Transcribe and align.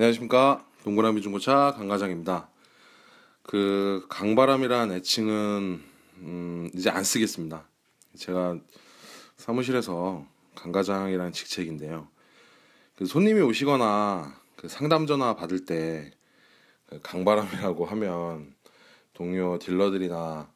안녕하십니까 0.00 0.64
동그라미 0.82 1.20
중고차 1.20 1.74
강과장입니다. 1.76 2.48
그 3.42 4.06
강바람이란 4.08 4.92
애칭은 4.92 5.82
음, 6.20 6.70
이제 6.74 6.88
안 6.88 7.04
쓰겠습니다. 7.04 7.66
제가 8.16 8.56
사무실에서 9.36 10.24
강과장이라는 10.54 11.32
직책인데요. 11.32 12.08
그 12.96 13.04
손님이 13.04 13.42
오시거나 13.42 14.40
그 14.56 14.68
상담 14.68 15.06
전화 15.06 15.36
받을 15.36 15.66
때 15.66 16.12
그 16.90 16.98
강바람이라고 17.02 17.84
하면 17.84 18.54
동료 19.12 19.58
딜러들이나 19.58 20.50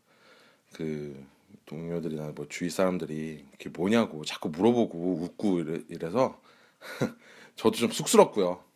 그 0.72 1.24
동료들이나 1.66 2.32
뭐 2.34 2.46
주위 2.48 2.70
사람들이 2.70 3.46
그게 3.52 3.70
뭐냐고 3.70 4.24
자꾸 4.24 4.48
물어보고 4.48 5.20
웃고 5.22 5.60
이래, 5.60 5.80
이래서 5.90 6.40
저도 7.54 7.76
좀 7.76 7.90
쑥스럽고요. 7.92 8.73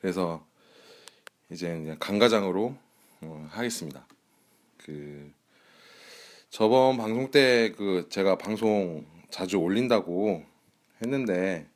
그래서 0.00 0.46
이제 1.50 1.68
그냥 1.68 1.96
강가장으로 1.98 2.76
어, 3.22 3.48
하겠습니다. 3.50 4.06
그 4.78 5.32
저번 6.50 6.96
방송 6.96 7.30
때 7.30 7.72
그 7.76 8.08
제가 8.08 8.38
방송 8.38 9.04
자주 9.30 9.58
올린다고 9.58 10.44
했는데 11.02 11.68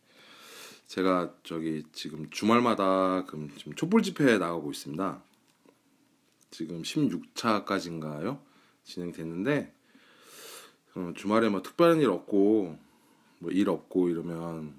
제가 0.87 1.34
저기 1.45 1.84
지금 1.92 2.28
주말마다 2.30 3.25
그 3.27 3.48
지금 3.56 3.75
촛불 3.75 4.02
집회에 4.02 4.39
나가고 4.39 4.70
있습니다. 4.70 5.23
지금 6.50 6.83
16차까지인가요? 6.83 8.41
진행됐는데 8.84 9.73
어, 10.97 11.12
주말에 11.16 11.48
뭐 11.48 11.62
특별한 11.62 12.00
일 12.00 12.11
없고 12.11 12.77
뭐 13.39 13.52
일 13.52 13.69
없고 13.69 14.09
이러면 14.09 14.75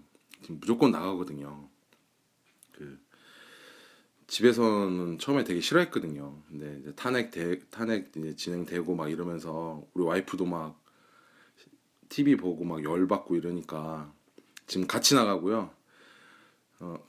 무조건 0.47 0.91
나가거든요. 0.91 1.67
그 2.73 2.99
집에서는 4.31 5.19
처음에 5.19 5.43
되게 5.43 5.59
싫어했거든요. 5.59 6.41
근데 6.47 6.77
이제 6.79 6.93
탄핵 6.95 7.31
대, 7.31 7.59
탄핵 7.69 8.13
이제 8.15 8.33
진행되고 8.33 8.95
막 8.95 9.11
이러면서 9.11 9.85
우리 9.93 10.05
와이프도 10.05 10.45
막 10.45 10.81
TV 12.07 12.37
보고 12.37 12.63
막 12.63 12.81
열받고 12.81 13.35
이러니까 13.35 14.13
지금 14.67 14.87
같이 14.87 15.15
나가고요. 15.15 15.69
어, 16.79 17.07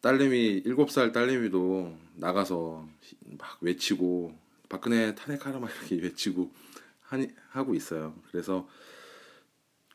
딸내미 0.00 0.62
7살 0.62 1.12
딸내미도 1.12 1.94
나가서 2.14 2.88
막 3.38 3.58
외치고 3.60 4.34
박근혜 4.70 5.14
탄핵하라 5.14 5.58
막 5.58 5.70
이렇게 5.90 5.96
외치고 6.08 6.50
하니, 7.02 7.28
하고 7.50 7.74
있어요. 7.74 8.14
그래서 8.30 8.66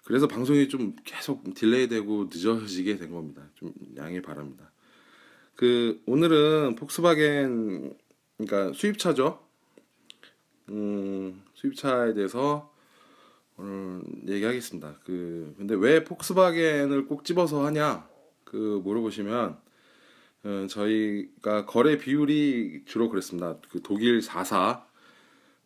그래서 0.03 0.28
방송이 0.28 0.69
좀 0.69 0.95
계속 1.03 1.56
딜레이되고 1.56 2.25
늦어지게 2.25 2.97
된 2.97 3.12
겁니다. 3.12 3.50
좀 3.56 3.73
양해 3.95 4.22
바랍니다. 4.22 4.72
그 5.58 6.00
오늘은 6.05 6.75
폭스바겐 6.75 7.97
그러니까 8.38 8.73
수입차죠. 8.73 9.44
음, 10.69 11.44
수입차에 11.55 12.13
대해서 12.13 12.72
오늘 13.58 14.03
얘기하겠습니다. 14.28 15.00
그 15.03 15.55
근데 15.58 15.73
왜 15.73 16.03
폭스바겐을 16.03 17.08
꼭 17.08 17.25
집어서 17.25 17.66
하냐? 17.66 18.08
그 18.44 18.80
물어보시면 18.83 19.58
음, 20.45 20.67
저희가 20.67 21.66
거래 21.66 21.97
비율이 21.97 22.83
주로 22.85 23.09
그랬습니다. 23.09 23.58
그 23.72 23.81
독일 23.81 24.19
4사 24.19 24.83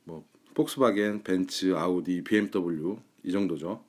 뭐 0.06 0.26
폭스바겐, 0.54 1.24
벤츠, 1.24 1.76
아우디, 1.76 2.24
BMW 2.24 2.98
이 3.26 3.32
정도죠. 3.34 3.84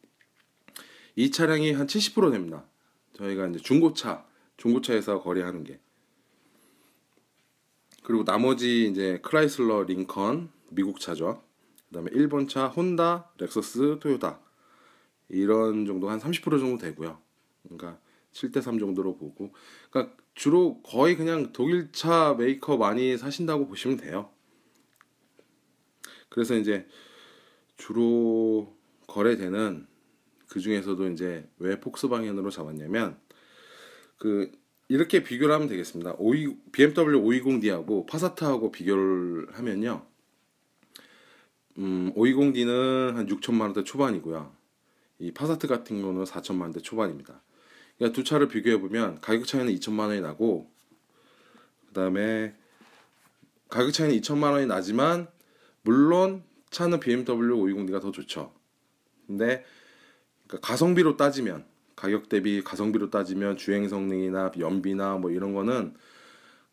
이 1.14 1.30
차량이 1.30 1.70
한 1.70 1.86
70% 1.86 2.32
됩니다. 2.32 2.64
저희가 3.12 3.46
이제 3.46 3.60
중고차, 3.60 4.26
중고차에서 4.56 5.22
거래하는 5.22 5.62
게. 5.62 5.78
그리고 8.02 8.24
나머지 8.24 8.88
이제 8.88 9.20
크라이슬러, 9.22 9.84
링컨, 9.84 10.50
미국 10.70 11.00
차죠. 11.00 11.42
그다음에 11.88 12.10
일본 12.14 12.48
차, 12.48 12.66
혼다, 12.66 13.30
렉서스, 13.38 13.98
토요타 14.00 14.40
이런 15.28 15.86
정도 15.86 16.10
한 16.10 16.18
30% 16.18 16.58
정도 16.58 16.78
되고요. 16.78 17.20
그러니까 17.62 18.00
7대 18.32 18.62
3 18.62 18.78
정도로 18.78 19.16
보고, 19.16 19.52
그러니까 19.90 20.16
주로 20.34 20.80
거의 20.82 21.16
그냥 21.16 21.52
독일 21.52 21.92
차 21.92 22.34
메이커 22.34 22.76
많이 22.76 23.16
사신다고 23.18 23.66
보시면 23.68 23.98
돼요. 23.98 24.30
그래서 26.28 26.56
이제 26.56 26.86
주로 27.76 28.74
거래되는 29.06 29.86
그 30.48 30.60
중에서도 30.60 31.10
이제 31.10 31.48
왜 31.58 31.78
폭스바겐으로 31.78 32.50
잡았냐면 32.50 33.18
그 34.16 34.50
이렇게 34.92 35.22
비교를 35.22 35.54
하면 35.54 35.68
되겠습니다. 35.68 36.16
520, 36.18 36.70
BMW 36.70 37.18
520D하고 37.22 38.06
파사트하고 38.06 38.70
비교를 38.70 39.46
하면요. 39.52 40.04
음, 41.78 42.12
520D는 42.14 43.14
한 43.14 43.26
6천만 43.26 43.62
원대 43.62 43.84
초반이고요. 43.84 44.52
이 45.20 45.32
파사트 45.32 45.66
같은 45.66 46.02
거는 46.02 46.24
4천만 46.24 46.62
원대 46.64 46.80
초반입니다. 46.80 47.40
그러니까 47.96 48.14
두 48.14 48.22
차를 48.22 48.48
비교해 48.48 48.78
보면 48.78 49.18
가격 49.22 49.46
차이는 49.46 49.74
2천만 49.76 50.08
원이 50.08 50.20
나고 50.20 50.70
그다음에 51.88 52.54
가격 53.70 53.94
차이는 53.94 54.20
2천만 54.20 54.52
원이 54.52 54.66
나지만 54.66 55.26
물론 55.80 56.44
차는 56.68 57.00
BMW 57.00 57.56
520D가 57.56 58.02
더 58.02 58.12
좋죠. 58.12 58.52
근데 59.26 59.64
그러니까 60.46 60.68
가성비로 60.68 61.16
따지면 61.16 61.64
가격 62.02 62.28
대비 62.28 62.64
가성비로 62.64 63.10
따지면 63.10 63.56
주행 63.56 63.88
성능이나 63.88 64.50
연비나 64.58 65.18
뭐 65.18 65.30
이런 65.30 65.54
거는 65.54 65.94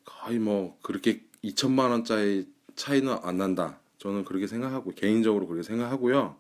거의 0.04 0.40
뭐 0.40 0.76
그렇게 0.82 1.22
2천만 1.44 1.92
원짜리 1.92 2.52
차이는 2.76 3.16
안 3.22 3.38
난다. 3.38 3.80
저는 4.00 4.26
그렇게 4.26 4.48
생각하고 4.48 4.92
개인적으로 4.96 5.46
그렇게 5.46 5.62
생각하고요. 5.62 6.36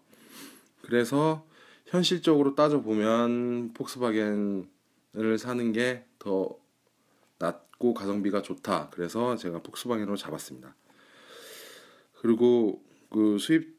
그래서 0.81 1.45
현실적으로 1.85 2.55
따져 2.55 2.81
보면 2.81 3.73
폭스바겐을 3.75 5.38
사는 5.38 5.72
게 5.72 6.09
더 6.17 6.57
낮고 7.38 7.94
가성비가 7.94 8.41
좋다. 8.41 8.89
그래서 8.89 9.35
제가 9.35 9.59
폭스바겐으로 9.61 10.17
잡았습니다. 10.17 10.75
그리고 12.22 12.83
그 13.11 13.38
수입 13.38 13.78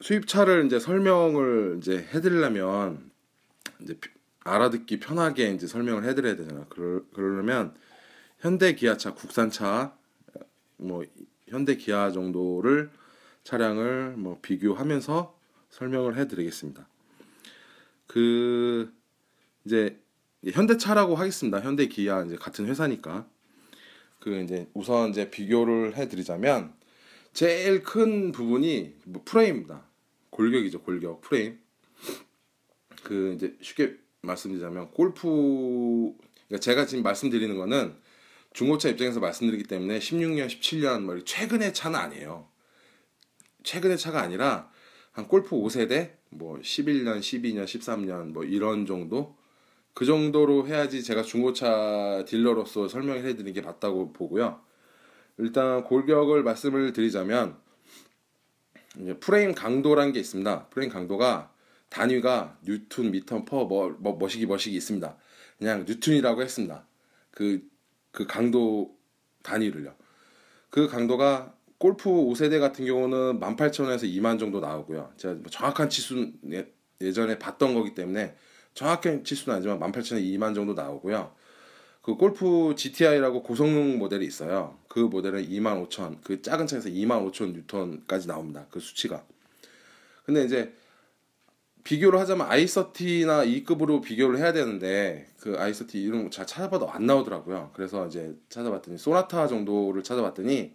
수입차를 0.00 0.66
이제 0.66 0.78
설명을 0.78 1.78
이제 1.78 1.98
해드리려면 2.14 3.10
이제 3.82 3.98
알아듣기 4.40 5.00
편하게 5.00 5.50
이제 5.50 5.66
설명을 5.66 6.04
해드려야 6.04 6.36
되잖아. 6.36 6.66
그러, 6.68 7.02
그러려면 7.12 7.74
현대 8.38 8.74
기아차 8.74 9.14
국산차 9.14 9.96
뭐 10.76 11.04
현대 11.48 11.76
기아 11.76 12.12
정도를 12.12 12.90
차량을 13.44 14.16
뭐 14.16 14.38
비교하면서 14.42 15.36
설명을 15.70 16.16
해드리겠습니다. 16.16 16.86
그 18.06 18.92
이제 19.64 20.00
현대차라고 20.44 21.16
하겠습니다. 21.16 21.60
현대 21.60 21.86
기아 21.86 22.22
이제 22.22 22.36
같은 22.36 22.66
회사니까 22.66 23.26
그 24.20 24.40
이제 24.40 24.68
우선 24.74 25.10
이제 25.10 25.30
비교를 25.30 25.96
해드리자면 25.96 26.74
제일 27.32 27.82
큰 27.82 28.32
부분이 28.32 28.96
뭐 29.04 29.22
프레임입니다. 29.24 29.84
골격이죠, 30.30 30.82
골격 30.82 31.20
프레임. 31.20 31.58
그 33.06 33.34
이제 33.36 33.56
쉽게 33.60 33.94
말씀드리자면 34.22 34.90
골프 34.90 36.12
그러니까 36.48 36.60
제가 36.60 36.86
지금 36.86 37.04
말씀드리는 37.04 37.56
거는 37.56 37.94
중고차 38.52 38.88
입장에서 38.88 39.20
말씀드리기 39.20 39.68
때문에 39.68 40.00
16년, 40.00 40.48
17년 40.48 41.02
뭐 41.02 41.16
최근의 41.24 41.72
차는 41.72 41.96
아니에요. 41.96 42.48
최근의 43.62 43.96
차가 43.96 44.22
아니라 44.22 44.72
한 45.12 45.28
골프 45.28 45.54
5세대 45.54 46.14
뭐 46.30 46.58
11년, 46.58 47.20
12년, 47.20 47.64
13년 47.64 48.32
뭐 48.32 48.42
이런 48.42 48.86
정도 48.86 49.36
그 49.94 50.04
정도로 50.04 50.66
해야지 50.66 51.04
제가 51.04 51.22
중고차 51.22 52.24
딜러로서 52.26 52.88
설명을 52.88 53.24
해드리는 53.24 53.52
게 53.52 53.60
맞다고 53.60 54.12
보고요. 54.12 54.60
일단 55.38 55.84
골격을 55.84 56.42
말씀을 56.42 56.92
드리자면 56.92 57.56
프레임 59.20 59.54
강도란 59.54 60.12
게 60.12 60.18
있습니다. 60.18 60.70
프레임 60.70 60.90
강도가 60.90 61.54
단위가 61.88 62.58
뉴턴, 62.62 63.10
미터, 63.10 63.44
per, 63.44 63.64
뭐, 63.64 63.96
뭐 63.98 64.16
머시기, 64.16 64.46
머시기 64.46 64.76
있습니다. 64.76 65.16
그냥 65.58 65.84
뉴턴이라고 65.86 66.42
했습니다. 66.42 66.86
그, 67.30 67.62
그 68.10 68.26
강도 68.26 68.96
단위를요. 69.42 69.94
그 70.70 70.88
강도가 70.88 71.54
골프 71.78 72.10
5세대 72.10 72.58
같은 72.58 72.86
경우는 72.86 73.40
18,000원에서 73.40 74.04
2만 74.04 74.38
정도 74.38 74.60
나오고요. 74.60 75.12
제가 75.16 75.34
뭐 75.34 75.44
정확한 75.50 75.90
치수는 75.90 76.34
예, 76.52 76.72
예전에 77.00 77.38
봤던 77.38 77.74
거기 77.74 77.94
때문에 77.94 78.34
정확한 78.74 79.24
치수는 79.24 79.56
아니지만 79.56 79.78
18,000원에 79.80 80.22
2만 80.22 80.54
정도 80.54 80.74
나오고요. 80.74 81.34
그 82.02 82.14
골프 82.14 82.74
GTI라고 82.76 83.42
고성능 83.42 83.98
모델이 83.98 84.24
있어요. 84.24 84.78
그 84.88 85.00
모델은 85.00 85.42
25,000, 85.42 86.20
그 86.22 86.40
작은 86.40 86.66
차에서 86.66 86.88
25,000 86.88 87.52
뉴턴까지 87.52 88.28
나옵니다. 88.28 88.66
그 88.70 88.80
수치가. 88.80 89.24
근데 90.24 90.44
이제 90.44 90.72
비교를 91.86 92.18
하자면 92.18 92.48
아이서티나 92.50 93.44
E급으로 93.44 94.00
비교를 94.00 94.38
해야 94.38 94.52
되는데 94.52 95.28
그 95.38 95.56
아이서티 95.56 96.02
이름 96.02 96.32
잘 96.32 96.44
찾아봐도 96.44 96.90
안 96.90 97.06
나오더라고요. 97.06 97.70
그래서 97.74 98.08
이제 98.08 98.34
찾아봤더니 98.48 98.98
소나타 98.98 99.46
정도를 99.46 100.02
찾아봤더니 100.02 100.74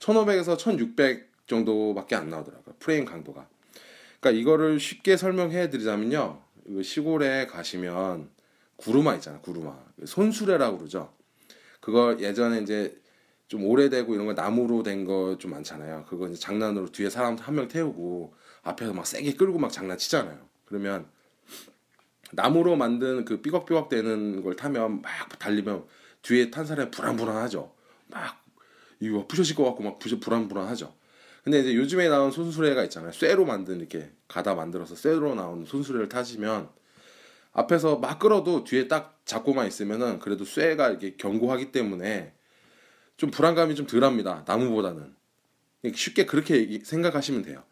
1500에서 0.00 0.58
1600 0.58 1.30
정도밖에 1.46 2.14
안 2.14 2.28
나오더라고요. 2.28 2.74
프레임 2.78 3.06
강도가. 3.06 3.48
그러니까 4.20 4.38
이거를 4.38 4.78
쉽게 4.80 5.16
설명해 5.16 5.70
드리자면요. 5.70 6.42
시골에 6.82 7.46
가시면 7.46 8.28
구루마 8.76 9.14
있잖아, 9.14 9.38
구루마. 9.40 9.74
손수레라고 10.04 10.76
그러죠. 10.76 11.10
그거 11.80 12.18
예전에 12.20 12.60
이제 12.60 12.94
좀 13.48 13.64
오래되고 13.64 14.12
이런 14.14 14.26
거 14.26 14.34
나무로 14.34 14.82
된 14.82 15.06
거 15.06 15.38
좀 15.38 15.52
많잖아요. 15.52 16.04
그거 16.06 16.28
이제 16.28 16.38
장난으로 16.38 16.92
뒤에 16.92 17.08
사람 17.08 17.36
한 17.36 17.54
명 17.54 17.66
태우고 17.66 18.34
앞에서 18.64 18.92
막 18.92 19.06
세게 19.06 19.34
끌고 19.34 19.58
막 19.58 19.70
장난치잖아요. 19.70 20.38
그러면 20.64 21.06
나무로 22.32 22.76
만든 22.76 23.24
그 23.24 23.40
삐걱삐걱 23.40 23.88
되는 23.88 24.42
걸 24.42 24.56
타면 24.56 25.02
막 25.02 25.38
달리면 25.38 25.84
뒤에 26.22 26.50
탄 26.50 26.66
사람이 26.66 26.90
불안불안하죠. 26.90 27.72
막 28.08 28.42
이거 29.00 29.26
부셔질 29.26 29.54
것 29.54 29.64
같고 29.64 29.82
막 29.82 29.98
부셔 29.98 30.18
불안불안하죠. 30.18 30.92
근데 31.44 31.60
이제 31.60 31.74
요즘에 31.74 32.08
나온 32.08 32.30
손수레가 32.30 32.82
있잖아요. 32.84 33.12
쇠로 33.12 33.44
만든 33.44 33.78
이렇게 33.78 34.10
가다 34.28 34.54
만들어서 34.54 34.96
쇠로 34.96 35.34
나온 35.34 35.66
손수레를 35.66 36.08
타시면 36.08 36.70
앞에서 37.52 37.96
막 37.96 38.18
끌어도 38.18 38.64
뒤에 38.64 38.88
딱 38.88 39.20
잡고만 39.26 39.68
있으면은 39.68 40.18
그래도 40.20 40.44
쇠가 40.44 40.88
이렇게 40.88 41.16
견고하기 41.16 41.70
때문에 41.70 42.32
좀 43.18 43.30
불안감이 43.30 43.74
좀 43.74 43.86
덜합니다. 43.86 44.44
나무보다는 44.46 45.14
쉽게 45.94 46.24
그렇게 46.24 46.80
생각하시면 46.82 47.42
돼요. 47.42 47.62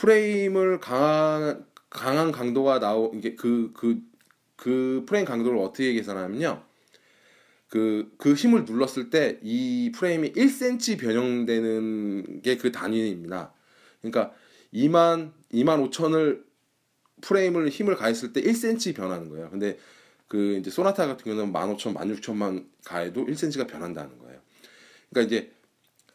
프레임을 0.00 0.80
강한 0.80 1.66
강한 1.90 2.32
강도가 2.32 2.78
나오 2.78 3.12
이게 3.14 3.34
그 3.34 3.72
그 3.74 4.10
그 4.60 5.04
프레임 5.06 5.24
강도를 5.24 5.58
어떻게 5.58 5.94
계산하면요. 5.94 6.62
그, 7.68 8.12
그 8.18 8.34
힘을 8.34 8.64
눌렀을 8.66 9.10
때 9.10 9.38
이 9.42 9.90
프레임이 9.94 10.32
1cm 10.32 11.00
변형되는 11.00 12.42
게 12.42 12.58
그 12.58 12.70
단위입니다. 12.70 13.54
그러니까 14.02 14.34
2만, 14.74 15.32
2만 15.52 15.90
5천을 15.90 16.44
프레임을 17.22 17.70
힘을 17.70 17.96
가했을 17.96 18.32
때 18.32 18.42
1cm 18.42 18.94
변하는 18.96 19.28
거예요. 19.30 19.50
근데 19.50 19.78
그 20.28 20.56
이제 20.56 20.70
소나타 20.70 21.06
같은 21.06 21.24
경우는 21.24 21.52
15,000, 21.52 21.94
16,000만 21.94 22.66
가해도 22.84 23.24
1cm가 23.26 23.66
변한다는 23.66 24.18
거예요. 24.18 24.40
그러니까 25.10 25.34
이제 25.34 25.52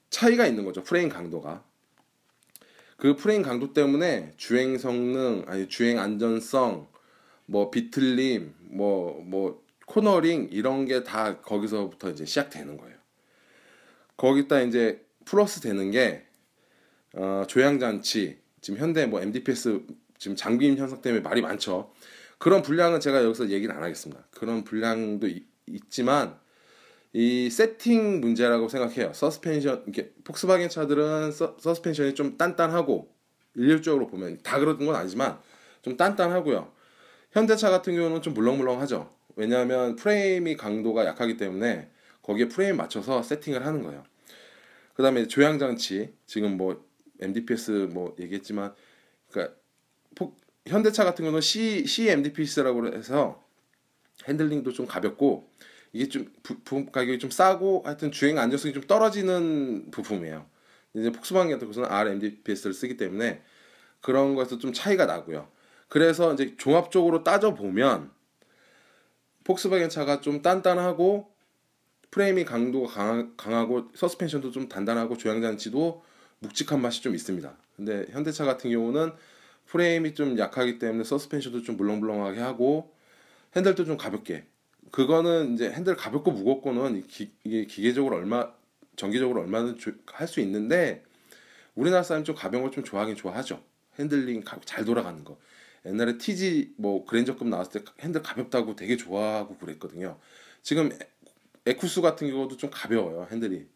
차이가 0.10 0.46
있는 0.46 0.66
거죠. 0.66 0.84
프레임 0.84 1.10
강도가. 1.10 1.64
그 2.98 3.16
프레임 3.16 3.42
강도 3.42 3.74
때문에 3.74 4.34
주행 4.38 4.78
성능, 4.78 5.44
아니 5.48 5.68
주행 5.68 6.00
안전성, 6.00 6.88
뭐 7.46 7.70
비틀림, 7.70 8.54
뭐뭐 8.72 9.24
뭐 9.26 9.66
코너링 9.86 10.50
이런 10.52 10.86
게 10.86 11.04
다 11.04 11.42
거기서부터 11.42 12.10
이제 12.12 12.26
시작되는 12.26 12.78
거예요. 12.78 12.96
거기다 14.18 14.62
이제 14.62 15.06
플러스 15.26 15.60
되는 15.60 15.92
게 15.92 16.26
어, 17.14 17.44
조향 17.48 17.80
장치 17.80 18.40
지금 18.62 18.80
현대 18.80 19.06
뭐 19.06 19.22
MDPS 19.22 19.82
지금 20.18 20.36
장비임 20.36 20.78
현상 20.78 21.02
때문에 21.02 21.22
말이 21.22 21.42
많죠. 21.42 21.94
그런 22.38 22.62
분량은 22.62 23.00
제가 23.00 23.24
여기서 23.24 23.50
얘기는 23.50 23.74
안 23.76 23.84
하겠습니다. 23.84 24.26
그런 24.32 24.64
분량도 24.64 25.28
이, 25.28 25.46
있지만 25.68 26.40
이 27.18 27.50
세팅 27.50 28.20
문제라고 28.20 28.68
생각해요. 28.68 29.14
서스펜션 29.14 29.84
이렇게 29.86 30.12
폭스바겐 30.26 30.68
차들은 30.68 31.32
서, 31.32 31.56
서스펜션이 31.58 32.14
좀 32.14 32.38
단단하고 32.38 33.10
일률적으로 33.56 34.08
보면 34.08 34.40
다 34.44 34.60
그런 34.60 34.78
건 34.86 34.96
아니지만 34.96 35.40
좀 35.82 35.96
단단하고요. 35.96 36.74
현대차 37.32 37.70
같은 37.70 37.96
경우는 37.96 38.22
좀 38.22 38.34
물렁물렁하죠. 38.34 39.10
왜냐하면 39.38 39.96
프레임이 39.96 40.58
강도가 40.58 41.06
약하기 41.06 41.38
때문에 41.38 41.90
거기에 42.22 42.50
프레임 42.50 42.76
맞춰서 42.76 43.24
세팅을 43.24 43.66
하는 43.66 43.82
거예요. 43.82 44.04
그 44.94 45.02
다음에 45.02 45.26
조향 45.26 45.58
장치 45.58 46.14
지금 46.26 46.58
뭐 46.58 46.86
MDPS 47.22 47.92
뭐 47.94 48.14
얘기했지만 48.20 48.74
그러니까 49.32 49.56
현대차 50.68 51.06
같은 51.06 51.24
경우는 51.24 51.40
C 51.40 51.86
C 51.86 52.10
MDPS라고 52.10 52.88
해서 52.94 53.42
핸들링도 54.28 54.74
좀 54.74 54.86
가볍고 54.86 55.50
이게 55.96 56.10
좀 56.10 56.30
부품 56.44 56.92
가격이 56.92 57.20
좀 57.20 57.32
싸고 57.32 57.84
하여튼 57.86 58.12
주행 58.12 58.38
안정성이 58.38 58.74
좀 58.74 58.84
떨어지는 58.84 59.92
부품이에요. 59.92 60.46
이제 60.94 61.10
폭스바겐 61.10 61.54
같은 61.54 61.68
것은 61.68 61.86
RMDPS를 61.86 62.74
쓰기 62.74 62.98
때문에 62.98 63.42
그런 64.02 64.36
거에서 64.36 64.58
좀 64.58 64.74
차이가 64.74 65.06
나고요. 65.06 65.48
그래서 65.88 66.34
이제 66.34 66.58
종합적으로 66.58 67.24
따져 67.24 67.54
보면 67.54 68.12
폭스바겐 69.46 69.88
차가 69.88 70.20
좀 70.20 70.42
단단하고 70.42 71.32
프레임이 72.12 72.44
강도가 72.44 73.26
강하, 73.38 73.66
고 73.66 73.88
서스펜션도 73.96 74.52
좀 74.52 74.68
단단하고 74.68 75.16
조향 75.16 75.42
장치도 75.42 76.04
묵직한 76.40 76.82
맛이 76.82 77.04
좀 77.04 77.16
있습니다. 77.16 77.56
근데 77.78 78.06
현대차 78.10 78.44
같은 78.44 78.70
경우는 78.70 79.14
프레임이 79.68 80.14
좀 80.14 80.38
약하기 80.38 80.78
때문에 80.78 81.06
서스펜션도 81.06 81.64
좀 81.64 81.78
물렁물렁하게 81.78 82.42
하고 82.42 82.94
핸들도 83.56 83.86
좀 83.86 83.96
가볍게. 83.96 84.46
그거는 84.96 85.56
이제 85.56 85.70
핸들 85.70 85.98
가볍고 85.98 86.32
무겁고는 86.32 87.06
기, 87.08 87.30
이게 87.44 87.66
기계적으로 87.66 88.16
얼마 88.16 88.54
전기적으로 88.96 89.42
얼마나 89.42 89.76
할수 90.06 90.40
있는데 90.40 91.04
우리나라 91.76 92.02
사람 92.02 92.24
좀 92.24 92.34
가벼운 92.34 92.64
걸 92.64 92.72
좀 92.72 92.86
좋아하긴 92.86 93.18
좋아하죠. 93.18 93.62
핸들링 94.00 94.46
잘 94.64 94.86
돌아가는 94.86 95.22
거. 95.26 95.38
옛날에 95.86 96.18
TG 96.18 96.76
뭐 96.78 97.06
그랜저급 97.06 97.50
나왔을 97.50 97.84
때 97.84 97.92
핸들 98.00 98.24
가볍다고 98.24 98.78
되게 98.78 98.96
좋아하고 98.96 99.58
그랬거든요. 99.58 100.18
지금 100.62 100.90
에쿠스 101.66 102.00
같은 102.00 102.30
경우도 102.30 102.56
좀 102.56 102.70
가벼워요 102.72 103.28
핸들이. 103.32 103.68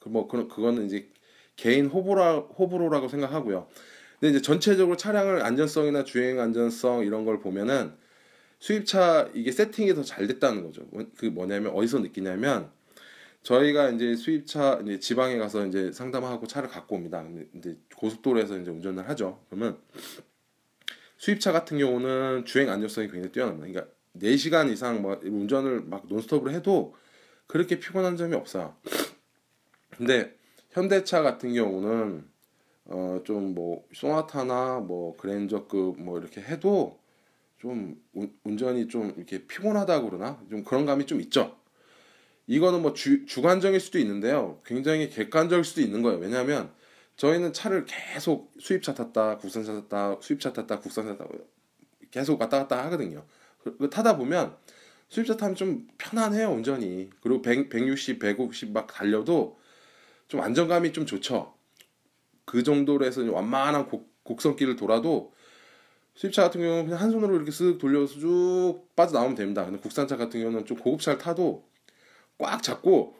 그뭐 0.00 0.28
그, 0.28 0.48
그거는 0.48 0.84
이제 0.84 1.08
개인 1.56 1.86
호불호 1.86 2.56
호불호라고 2.58 3.08
생각하고요. 3.08 3.68
근데 4.20 4.32
이제 4.32 4.42
전체적으로 4.42 4.98
차량을 4.98 5.40
안전성이나 5.46 6.04
주행 6.04 6.38
안전성 6.40 7.06
이런 7.06 7.24
걸 7.24 7.40
보면은 7.40 7.96
수입차 8.58 9.30
이게 9.34 9.52
세팅이 9.52 9.94
더 9.94 10.02
잘 10.02 10.26
됐다는 10.26 10.64
거죠. 10.64 10.86
그 11.16 11.26
뭐냐면 11.26 11.72
어디서 11.72 12.00
느끼냐면 12.00 12.70
저희가 13.42 13.90
이제 13.90 14.16
수입차 14.16 14.80
이제 14.82 14.98
지방에 14.98 15.38
가서 15.38 15.64
이제 15.66 15.92
상담하고 15.92 16.46
차를 16.46 16.68
갖고 16.68 16.96
옵니다. 16.96 17.22
근데 17.22 17.76
고속도로에서 17.96 18.58
이제 18.58 18.70
운전을 18.70 19.08
하죠. 19.10 19.40
그러면 19.48 19.78
수입차 21.16 21.52
같은 21.52 21.78
경우는 21.78 22.44
주행 22.44 22.68
안전성이 22.70 23.08
굉장히 23.08 23.32
뛰어납니다. 23.32 23.66
그러니까 23.66 23.92
4시간 24.18 24.70
이상 24.72 25.02
뭐 25.02 25.18
운전을 25.22 25.82
막 25.82 26.06
논스톱으로 26.08 26.50
해도 26.50 26.94
그렇게 27.46 27.78
피곤한 27.78 28.16
점이 28.16 28.34
없어요. 28.34 28.74
근데 29.96 30.36
현대차 30.70 31.22
같은 31.22 31.54
경우는 31.54 32.26
어 32.90 33.20
좀 33.24 33.54
뭐 33.54 33.84
소나타나 33.92 34.80
뭐 34.80 35.16
그랜저급 35.16 36.00
뭐 36.00 36.18
이렇게 36.18 36.40
해도 36.40 36.98
좀 37.58 38.00
운전이 38.44 38.88
좀 38.88 39.12
이렇게 39.16 39.46
피곤하다 39.46 40.02
그러나 40.02 40.40
좀 40.48 40.62
그런 40.64 40.86
감이 40.86 41.06
좀 41.06 41.20
있죠. 41.20 41.56
이거는 42.46 42.82
뭐 42.82 42.94
주, 42.94 43.26
주관적일 43.26 43.80
수도 43.80 43.98
있는데요. 43.98 44.60
굉장히 44.64 45.10
객관적일 45.10 45.64
수도 45.64 45.80
있는 45.80 46.02
거예요. 46.02 46.18
왜냐하면 46.18 46.72
저희는 47.16 47.52
차를 47.52 47.84
계속 47.84 48.54
수입차 48.58 48.94
탔다, 48.94 49.38
국산차 49.38 49.72
탔다, 49.74 50.18
수입차 50.22 50.52
탔다, 50.52 50.78
국산차 50.78 51.16
탔다 51.16 51.30
계속 52.10 52.40
왔다 52.40 52.60
갔다 52.60 52.84
하거든요. 52.86 53.26
그, 53.58 53.90
타다 53.90 54.16
보면 54.16 54.56
수입차 55.08 55.36
타면 55.36 55.56
좀 55.56 55.88
편안해요 55.98 56.50
운전이. 56.50 57.10
그리고 57.20 57.42
100, 57.42 57.68
160, 57.68 58.18
150 58.18 58.72
막 58.72 58.86
달려도 58.86 59.58
좀 60.28 60.40
안정감이 60.40 60.92
좀 60.92 61.06
좋죠. 61.06 61.54
그 62.44 62.62
정도로 62.62 63.04
해서 63.04 63.22
완만한 63.30 63.88
곡, 63.88 64.22
곡선길을 64.22 64.76
돌아도 64.76 65.32
수입차 66.18 66.42
같은 66.42 66.60
경우는 66.60 66.86
그냥 66.86 67.00
한 67.00 67.12
손으로 67.12 67.36
이렇게 67.36 67.52
쓱 67.52 67.78
돌려서 67.78 68.18
쭉 68.18 68.82
빠져나오면 68.96 69.36
됩니다. 69.36 69.64
근데 69.64 69.78
국산차 69.78 70.16
같은 70.16 70.40
경우는 70.40 70.66
좀 70.66 70.76
고급차를 70.76 71.16
타도 71.16 71.64
꽉 72.38 72.60
잡고 72.60 73.14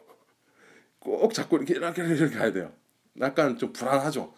꼭 0.99 1.33
잡고 1.33 1.55
이렇게 1.55 1.75
이렇게 1.75 2.03
이렇게 2.03 2.35
가야 2.35 2.51
돼요. 2.51 2.73
약간 3.21 3.57
좀 3.57 3.71
불안하죠. 3.71 4.33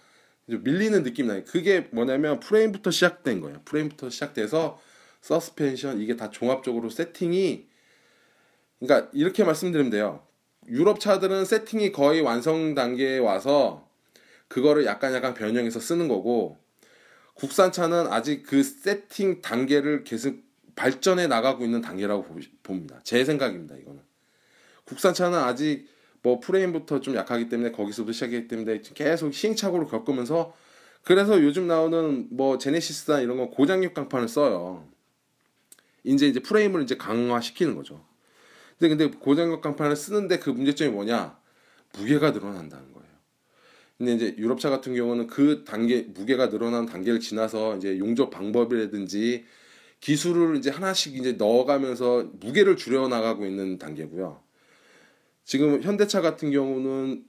밀리는 0.46 1.02
느낌 1.02 1.26
나요. 1.26 1.44
그게 1.48 1.88
뭐냐면 1.92 2.40
프레임부터 2.40 2.92
시작된 2.92 3.42
거예요. 3.42 3.62
프레임부터 3.66 4.12
시작돼서 4.12 4.80
서스펜션 5.22 6.00
이게 6.00 6.16
다 6.16 6.30
종합적으로 6.30 6.92
세팅이 6.92 7.68
그러니까 8.80 9.10
이렇게 9.12 9.44
말씀드리면 9.44 9.90
돼요. 9.90 10.28
유럽 10.68 11.00
차들은 11.00 11.46
세팅이 11.46 11.92
거의 11.92 12.22
완성 12.22 12.76
단계에 12.76 13.18
와서 13.18 13.90
그거를 14.48 14.86
약간 14.86 15.16
약간 15.16 15.34
변형해서 15.34 15.80
쓰는 15.80 16.08
거고 16.08 16.61
국산차는 17.42 18.06
아직 18.14 18.44
그 18.44 18.62
세팅 18.62 19.42
단계를 19.42 20.04
계속 20.04 20.38
발전해 20.76 21.26
나가고 21.26 21.66
있는 21.66 21.82
단계라고 21.82 22.28
봅니다. 22.62 23.00
제 23.04 23.26
생각입니다. 23.26 23.76
이거는 23.78 24.00
국산차는 24.86 25.40
아직 25.40 25.88
뭐 26.22 26.40
프레임부터 26.40 27.02
좀 27.02 27.16
약하기 27.16 27.50
때문에 27.50 27.72
거기서도 27.72 28.12
시작했기 28.12 28.48
때문에 28.48 28.82
계속 28.94 29.34
시행착오를 29.34 29.88
겪으면서 29.88 30.54
그래서 31.04 31.42
요즘 31.42 31.66
나오는 31.66 32.28
뭐 32.30 32.60
제네시스나 32.60 33.22
이런 33.22 33.38
거 33.38 33.50
고장력 33.50 33.96
강판을 33.96 34.28
써요. 34.28 34.88
이제 36.04 36.28
이제 36.28 36.40
프레임을 36.40 36.84
이제 36.84 36.96
강화시키는 36.96 37.76
거죠. 37.76 38.06
근데 38.78 38.96
근데 38.96 39.18
고장력 39.18 39.62
강판을 39.62 39.96
쓰는데 39.96 40.38
그 40.38 40.52
문제점이 40.52 40.92
뭐냐? 40.92 41.40
무게가 41.94 42.32
늘어난다는 42.32 42.94
거예요. 42.94 43.01
근데 44.02 44.14
이제 44.14 44.36
유럽차 44.40 44.72
같은 44.72 44.96
경우는 44.96 45.28
그 45.28 45.64
단계 45.64 46.02
무게가 46.02 46.50
늘어난 46.50 46.88
단계를 46.88 47.20
지나서 47.20 47.78
이제 47.78 48.00
용접 48.00 48.32
방법이라든지 48.32 49.46
기술을 50.00 50.58
이제 50.58 50.72
하나씩 50.72 51.16
이제 51.16 51.34
넣어가면서 51.34 52.32
무게를 52.40 52.78
줄여 52.78 53.10
나가고 53.10 53.46
있는 53.46 53.78
단계고요. 53.78 54.42
지금 55.44 55.84
현대차 55.84 56.22
같은 56.22 56.50
경우는 56.50 57.24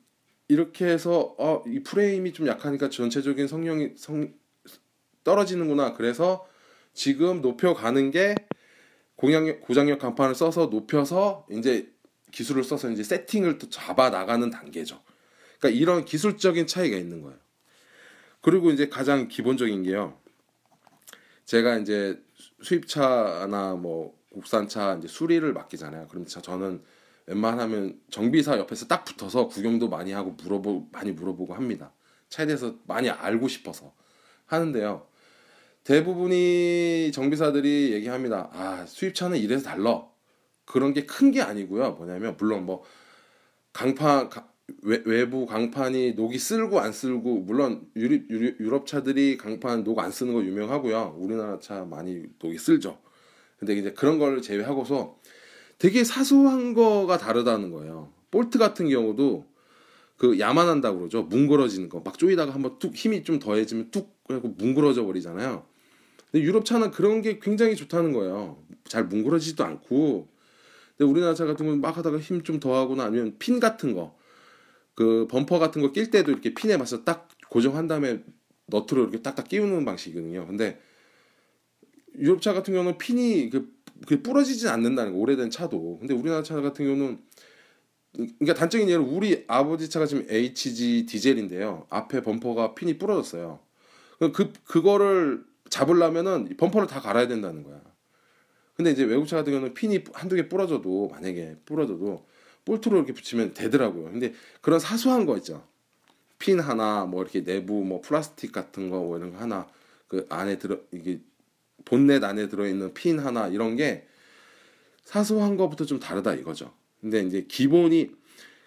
이렇게 0.49 0.87
해서 0.87 1.35
어, 1.39 1.63
이 1.67 1.81
프레임이 1.81 2.33
좀 2.33 2.47
약하니까 2.47 2.89
전체적인 2.89 3.49
성능이 3.49 3.91
성 3.97 4.33
떨어지는구나. 5.25 5.93
그래서 5.93 6.47
지금 6.95 7.43
높여가는 7.43 8.11
게 8.13 8.35
고장력, 9.17 9.61
고장력 9.61 9.99
간판을 9.99 10.35
써서 10.35 10.69
높여서 10.69 11.47
이제 11.51 11.93
기술을 12.31 12.65
써서 12.65 12.91
이제 12.91 13.03
세팅을 13.03 13.59
또 13.59 13.69
잡아 13.69 14.09
나가는 14.09 14.49
단계죠. 14.49 15.03
그러니까 15.63 15.81
이런 15.81 16.05
기술적인 16.05 16.67
차이가 16.67 16.97
있는 16.97 17.23
거예요. 17.23 17.39
그리고 18.41 18.73
이제 18.73 18.89
가장 18.89 19.29
기본적인 19.29 19.85
게요. 19.85 20.19
제가 21.45 21.79
이제 21.79 22.21
수입차나 22.63 23.77
뭐 23.77 24.19
국산차 24.33 24.97
이제 24.99 25.07
수리를 25.07 25.53
맡기잖아요. 25.53 26.09
그럼 26.09 26.27
저는 26.27 26.83
웬만하면 27.27 28.01
정비사 28.11 28.59
옆에서 28.59 28.89
딱 28.89 29.05
붙어서 29.05 29.47
구경도 29.47 29.89
많이 29.89 30.11
하고 30.11 30.33
물어보 30.33 30.89
많이 30.91 31.13
물어보고 31.13 31.55
합니다. 31.55 31.93
차에 32.29 32.47
대해서 32.47 32.75
많이 32.89 33.09
알고 33.09 33.47
싶어서 33.47 33.95
하는데요. 34.47 35.07
대부분이 35.85 37.13
정비사들이 37.15 37.93
얘기합니다. 37.93 38.51
아 38.53 38.85
수입차는 38.87 39.39
이래서 39.39 39.65
달러. 39.65 40.11
그런 40.65 40.93
게 40.93 41.07
큰 41.07 41.31
게 41.31 41.41
아니고요. 41.43 41.93
뭐냐면 41.93 42.37
물론 42.37 42.67
뭐 42.67 42.83
강판 43.73 44.31
외, 44.83 45.29
부 45.29 45.47
강판이 45.47 46.13
녹이 46.15 46.39
쓸고 46.39 46.81
안 46.81 46.93
쓸고 46.93 47.41
물론 47.41 47.87
유리, 47.97 48.25
유리, 48.31 48.55
유럽 48.61 48.87
차들이 48.87 49.37
강판 49.37 49.85
녹 49.85 50.01
안 50.01 50.11
쓰는 50.11 50.35
거 50.35 50.43
유명하고요. 50.45 51.17
우리나라 51.19 51.59
차 51.61 51.85
많이 51.85 52.25
녹이 52.43 52.59
쓸죠. 52.59 52.99
근데 53.59 53.75
이제 53.77 53.93
그런 53.93 54.19
걸 54.19 54.43
제외하고서 54.43 55.17
되게 55.79 56.05
사소한 56.05 56.75
거가 56.75 57.19
다르다는 57.19 57.71
거예요. 57.71 58.13
볼트 58.31 58.59
같은 58.59 58.89
경우도 58.89 59.47
그 60.17 60.39
야만한다고 60.39 60.99
그러죠. 61.01 61.23
뭉그러지는 61.25 61.89
거. 61.89 62.01
막 62.01 62.19
조이다가 62.19 62.53
한번 62.55 62.79
뚝 62.79 62.95
힘이 62.95 63.25
좀 63.25 63.39
더해지면 63.39 63.91
뚝 63.91 64.17
하고 64.29 64.49
뭉그러져 64.49 65.05
버리잖아요. 65.05 65.65
근데 66.31 66.45
유럽 66.45 66.65
차는 66.65 66.91
그런 66.93 67.23
게 67.23 67.39
굉장히 67.41 67.77
좋다는 67.77 68.13
거예요. 68.13 68.59
잘 68.85 69.05
뭉그러지지도 69.05 69.65
않고. 69.65 70.29
근데 70.97 71.11
우리나라 71.11 71.35
차 71.35 71.45
같은 71.45 71.65
경우는 71.67 71.81
막 71.81 71.97
하다가 71.97 72.19
힘 72.19 72.43
좀 72.43 72.61
더하거나 72.61 73.05
아니면 73.05 73.37
핀 73.39 73.61
같은 73.61 73.95
거. 73.95 74.17
그 74.95 75.27
범퍼 75.31 75.59
같은 75.59 75.83
거 75.83 75.93
낄 75.93 76.11
때도 76.11 76.31
이렇게 76.31 76.55
핀에 76.55 76.77
맞춰서 76.77 77.05
딱 77.05 77.29
고정한 77.49 77.89
다음에 77.89 78.23
너트로 78.67 79.03
이렇게 79.03 79.21
딱딱 79.23 79.49
끼우는 79.49 79.85
방식이거든요. 79.85 80.47
근데 80.47 80.81
유럽차 82.19 82.53
같은 82.53 82.75
경우는 82.75 82.99
핀이 82.99 83.51
그, 83.51 83.73
그 84.07 84.23
부러지진 84.23 84.69
않는다는 84.69 85.13
거 85.13 85.19
오래된 85.19 85.51
차도. 85.51 85.99
근데 85.99 86.15
우리나라 86.15 86.43
차 86.43 86.61
같은 86.61 86.85
경우는 86.85 87.19
그러니까 88.39 88.55
단적인 88.55 88.89
예로 88.91 89.05
우리 89.05 89.45
아버지 89.49 89.89
차가 89.89 90.07
지금 90.07 90.27
HG 90.29 91.07
디젤인데요. 91.07 91.87
앞에 91.89 92.23
범퍼가 92.23 92.75
핀이 92.75 92.99
부러졌어요. 92.99 93.61
그 94.19 94.53
그거를 94.65 95.45
잡으려면은 95.71 96.55
범퍼를 96.59 96.87
다 96.87 97.01
갈아야 97.01 97.27
된다는 97.29 97.63
거야. 97.63 97.81
근데 98.75 98.91
이제 98.91 99.05
외국 99.05 99.27
차 99.27 99.37
같은 99.37 99.53
경우는 99.53 99.75
핀이 99.75 100.05
한두 100.13 100.37
개 100.37 100.49
부러져도 100.49 101.09
만약에 101.09 101.57
부러져도 101.65 102.25
볼트로 102.65 102.97
이렇게 102.97 103.13
붙이면 103.13 103.55
되더라고요. 103.55 104.05
근데 104.05 104.33
그런 104.61 104.79
사소한 104.79 105.27
거 105.27 105.37
있죠. 105.39 105.67
핀 106.39 106.61
하나 106.61 107.05
뭐 107.05 107.23
이렇게 107.23 107.45
내부 107.45 107.85
뭐 107.85 108.01
플라스틱 108.01 108.53
같은 108.53 108.91
거 108.91 108.99
뭐 108.99 109.17
이런 109.17 109.33
거 109.33 109.39
하나 109.39 109.69
그 110.09 110.27
안에 110.29 110.59
들어 110.59 110.79
이게 110.93 111.21
본넷 111.85 112.23
안에 112.23 112.49
들어 112.49 112.67
있는 112.67 112.93
핀 112.95 113.19
하나 113.19 113.49
이런 113.49 113.77
게 113.77 114.07
사소한 115.05 115.57
거부터 115.57 115.85
좀 115.85 115.99
다르다 115.99 116.35
이거죠. 116.35 116.73
근데 117.01 117.21
이제 117.23 117.45
기본이 117.49 118.11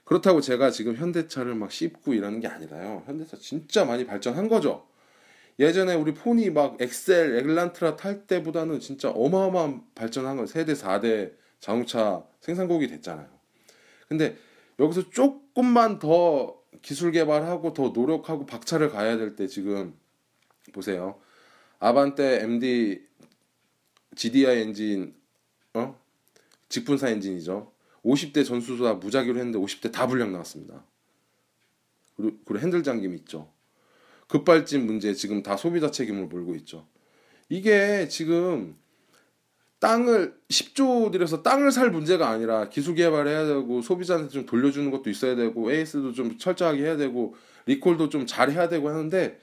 그렇다고 0.03 0.41
제가 0.41 0.69
지금 0.71 0.95
현대차를 0.95 1.55
막 1.55 1.71
씹고 1.71 2.13
이러는 2.13 2.39
게 2.39 2.47
아니라요. 2.47 3.03
현대차 3.05 3.37
진짜 3.37 3.85
많이 3.85 4.05
발전한 4.05 4.47
거죠. 4.49 4.87
예전에 5.57 5.95
우리 5.95 6.13
폰이 6.13 6.49
막 6.49 6.79
엑셀, 6.81 7.37
에글란트라 7.37 7.95
탈 7.95 8.27
때보다는 8.27 8.79
진짜 8.81 9.09
어마어마한 9.09 9.83
발전한 9.95 10.37
거 10.37 10.45
세대 10.45 10.73
4대 10.73 11.33
자동차 11.59 12.23
생산국이 12.41 12.87
됐잖아요. 12.87 13.34
근데 14.07 14.37
여기서 14.79 15.09
조금만 15.09 15.99
더 15.99 16.59
기술 16.81 17.11
개발하고 17.11 17.73
더 17.73 17.89
노력하고 17.89 18.45
박차를 18.45 18.89
가야 18.89 19.17
될 19.17 19.35
때 19.35 19.47
지금 19.47 19.93
보세요. 20.73 21.19
아반떼 21.79 22.41
MD 22.43 23.05
GDI 24.15 24.61
엔진 24.61 25.15
어? 25.73 25.99
직분사 26.69 27.09
엔진이죠. 27.09 27.71
50대 28.03 28.45
전수소다 28.45 28.95
무작위로 28.95 29.37
했는데 29.37 29.59
50대 29.59 29.91
다 29.91 30.07
불량 30.07 30.31
나왔습니다. 30.31 30.83
그리고, 32.15 32.37
그리고 32.45 32.61
핸들 32.61 32.83
잠김 32.83 33.13
있죠. 33.15 33.51
급발진 34.27 34.85
문제 34.85 35.13
지금 35.13 35.43
다 35.43 35.57
소비자 35.57 35.91
책임을 35.91 36.27
물고 36.27 36.55
있죠. 36.55 36.87
이게 37.49 38.07
지금 38.07 38.77
땅을 39.85 40.33
10조 40.49 41.11
들여서 41.11 41.43
땅을 41.43 41.71
살 41.71 41.91
문제가 41.91 42.29
아니라 42.29 42.69
기술 42.69 42.95
개발해야 42.95 43.45
되고 43.45 43.83
소비자한테 43.83 44.29
좀 44.29 44.47
돌려주는 44.47 44.89
것도 44.89 45.11
있어야 45.11 45.35
되고 45.35 45.71
AS도 45.71 46.13
좀 46.13 46.39
철저하게 46.39 46.81
해야 46.81 46.97
되고 46.97 47.35
리콜도 47.67 48.09
좀 48.09 48.25
잘해야 48.25 48.67
되고 48.67 48.89
하는데 48.89 49.39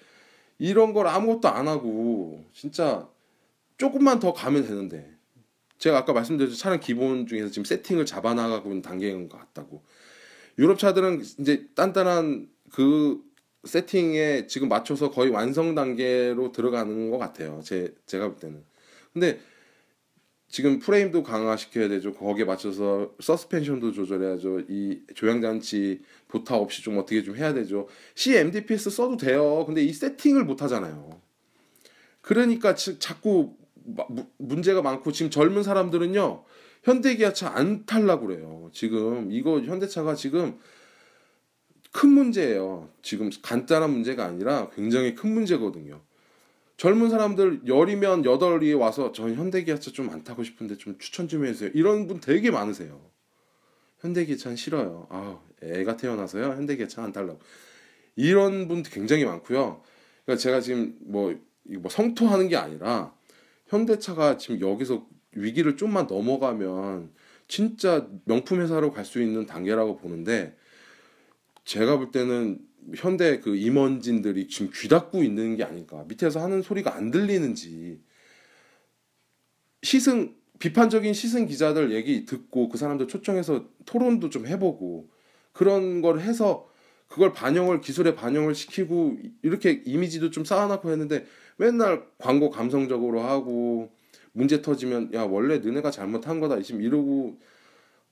이런 0.59 0.95
걸 0.95 1.07
아무것도 1.07 1.49
안 1.49 1.69
하고 1.69 2.45
진짜 2.53 3.09
조금만 3.79 4.19
더 4.19 4.33
가면 4.33 4.67
되는데. 4.67 5.13
제가 5.79 5.99
아까 5.99 6.13
말씀드렸죠 6.13 6.57
차량 6.57 6.81
기본 6.81 7.27
중에서 7.27 7.49
지금 7.49 7.65
세팅을 7.65 8.05
잡아나가고 8.05 8.69
있는 8.69 8.83
단계인 8.83 9.29
것 9.29 9.39
같다고. 9.39 9.85
유럽 10.59 10.77
차들은 10.77 11.23
이제 11.39 11.69
단단한 11.77 12.49
그 12.73 13.21
세팅에 13.63 14.49
지금 14.49 14.69
맞춰서 14.69 15.13
거의 15.13 15.31
완성 15.31 15.77
단계로 15.77 16.51
들어가는 16.51 17.11
것 17.13 17.19
같아요. 17.19 17.61
제 17.63 17.95
제가 18.07 18.27
볼 18.29 18.37
때는. 18.39 18.65
근데 19.13 19.41
지금 20.53 20.81
프레임도 20.81 21.23
강화시켜야 21.23 21.89
되죠. 21.89 22.13
거기에 22.13 22.45
맞춰서 22.45 23.15
서스펜션도 23.21 23.93
조절해야죠. 23.93 24.65
이 24.69 25.01
조향장치 25.15 26.03
보타 26.29 26.57
없이 26.57 26.83
좀 26.83 26.99
어떻게 26.99 27.23
좀 27.23 27.37
해야 27.37 27.55
되죠. 27.55 27.89
CMDPS 28.17 28.91
써도 28.91 29.17
돼요. 29.17 29.65
근데 29.65 29.83
이 29.83 29.91
세팅을 29.95 30.45
못 30.45 30.61
하잖아요. 30.61 31.19
그러니까 32.21 32.75
자꾸 32.75 33.57
문제가 34.37 34.83
많고 34.83 35.11
지금 35.13 35.31
젊은 35.31 35.63
사람들은요. 35.63 36.45
현대기아차 36.83 37.57
안 37.57 37.87
탈라고 37.87 38.27
그래요. 38.27 38.69
지금 38.75 39.33
이거 39.33 39.59
현대차가 39.59 40.15
지금 40.15 40.59
큰 41.93 42.11
문제예요. 42.11 42.91
지금 43.01 43.31
간단한 43.41 43.91
문제가 43.91 44.27
아니라 44.27 44.69
굉장히 44.75 45.15
큰 45.15 45.33
문제거든요. 45.33 46.03
젊은 46.77 47.11
사람들 47.11 47.63
열이면 47.67 48.25
여덟이 48.25 48.73
와서 48.75 49.13
저 49.13 49.29
현대기아차 49.29 49.93
좀 49.93 50.11
안 50.11 50.25
타고 50.25 50.43
싶은데 50.43 50.77
좀 50.79 50.99
추천 50.99 51.29
좀 51.29 51.45
해주세요. 51.45 51.71
이런 51.75 52.07
분 52.07 52.21
되게 52.21 52.51
많으세요. 52.51 53.01
현대기아차는 54.01 54.57
싫어요. 54.57 55.07
아, 55.11 55.39
애가 55.63 55.97
태어나서요. 55.97 56.45
현대기아차 56.55 57.03
안 57.05 57.13
탈라고. 57.13 57.39
이런 58.17 58.69
분 58.69 58.83
굉장히 58.83 59.25
많고요. 59.25 59.83
그러니까 60.25 60.41
제가 60.43 60.61
지금 60.61 60.97
뭐, 61.01 61.35
뭐 61.65 61.91
성토하는 61.91 62.49
게 62.49 62.57
아니라 62.57 63.15
현대차가 63.69 64.37
지금 64.39 64.61
여기서 64.61 65.07
위기를 65.33 65.77
좀만 65.77 66.09
넘어가면 66.09 67.11
진짜 67.49 68.09
명품 68.25 68.61
회사로 68.61 68.93
갈 68.93 69.05
수 69.05 69.23
있는 69.23 69.47
단계라고 69.47 69.97
보는데 69.99 70.57
제가 71.65 71.97
볼 71.97 72.11
때는 72.11 72.59
현대 72.97 73.41
그 73.41 73.57
임원진들이 73.57 74.49
지금 74.49 74.71
귀 74.75 74.89
닫고 74.89 75.23
있는 75.23 75.57
게 75.57 75.65
아닐까. 75.65 76.05
밑에서 76.09 76.41
하는 76.41 76.63
소리가 76.63 76.95
안 76.95 77.11
들리는지. 77.11 78.01
시승 79.83 80.35
비판적인 80.59 81.13
시승 81.13 81.47
기자들 81.47 81.93
얘기 81.93 82.25
듣고 82.25 82.69
그 82.69 82.79
사람들 82.79 83.09
초청해서 83.09 83.65
토론도 83.85 84.31
좀 84.31 84.47
해보고 84.47 85.09
그런 85.53 86.01
걸 86.01 86.21
해서 86.21 86.69
그걸 87.09 87.33
반영을 87.33 87.81
기술에 87.81 88.15
반영을 88.15 88.55
시키고 88.55 89.19
이렇게 89.43 89.83
이미지도 89.85 90.31
좀 90.31 90.45
쌓아놓고 90.45 90.91
했는데 90.91 91.27
맨날 91.57 92.05
광고 92.19 92.49
감성적으로 92.49 93.23
하고 93.23 93.91
문제 94.33 94.63
터지면 94.63 95.13
야 95.13 95.25
원래 95.25 95.59
너네가 95.59 95.91
잘못한 95.91 96.41
거다 96.41 96.63
지금 96.63 96.81
이러고 96.81 97.39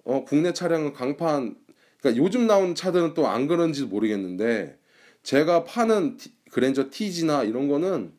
어 0.05 0.25
국내 0.25 0.53
차량은 0.53 0.93
강판 0.93 1.57
그러니까 2.01 2.23
요즘 2.23 2.47
나온 2.47 2.75
차들은 2.75 3.15
또 3.15 3.27
안 3.27 3.47
그런지 3.47 3.85
모르겠는데 3.85 4.79
제가 5.23 5.65
파는 5.65 6.19
그랜저 6.51 6.91
TG나 6.91 7.45
이런 7.45 7.69
거는 7.69 8.13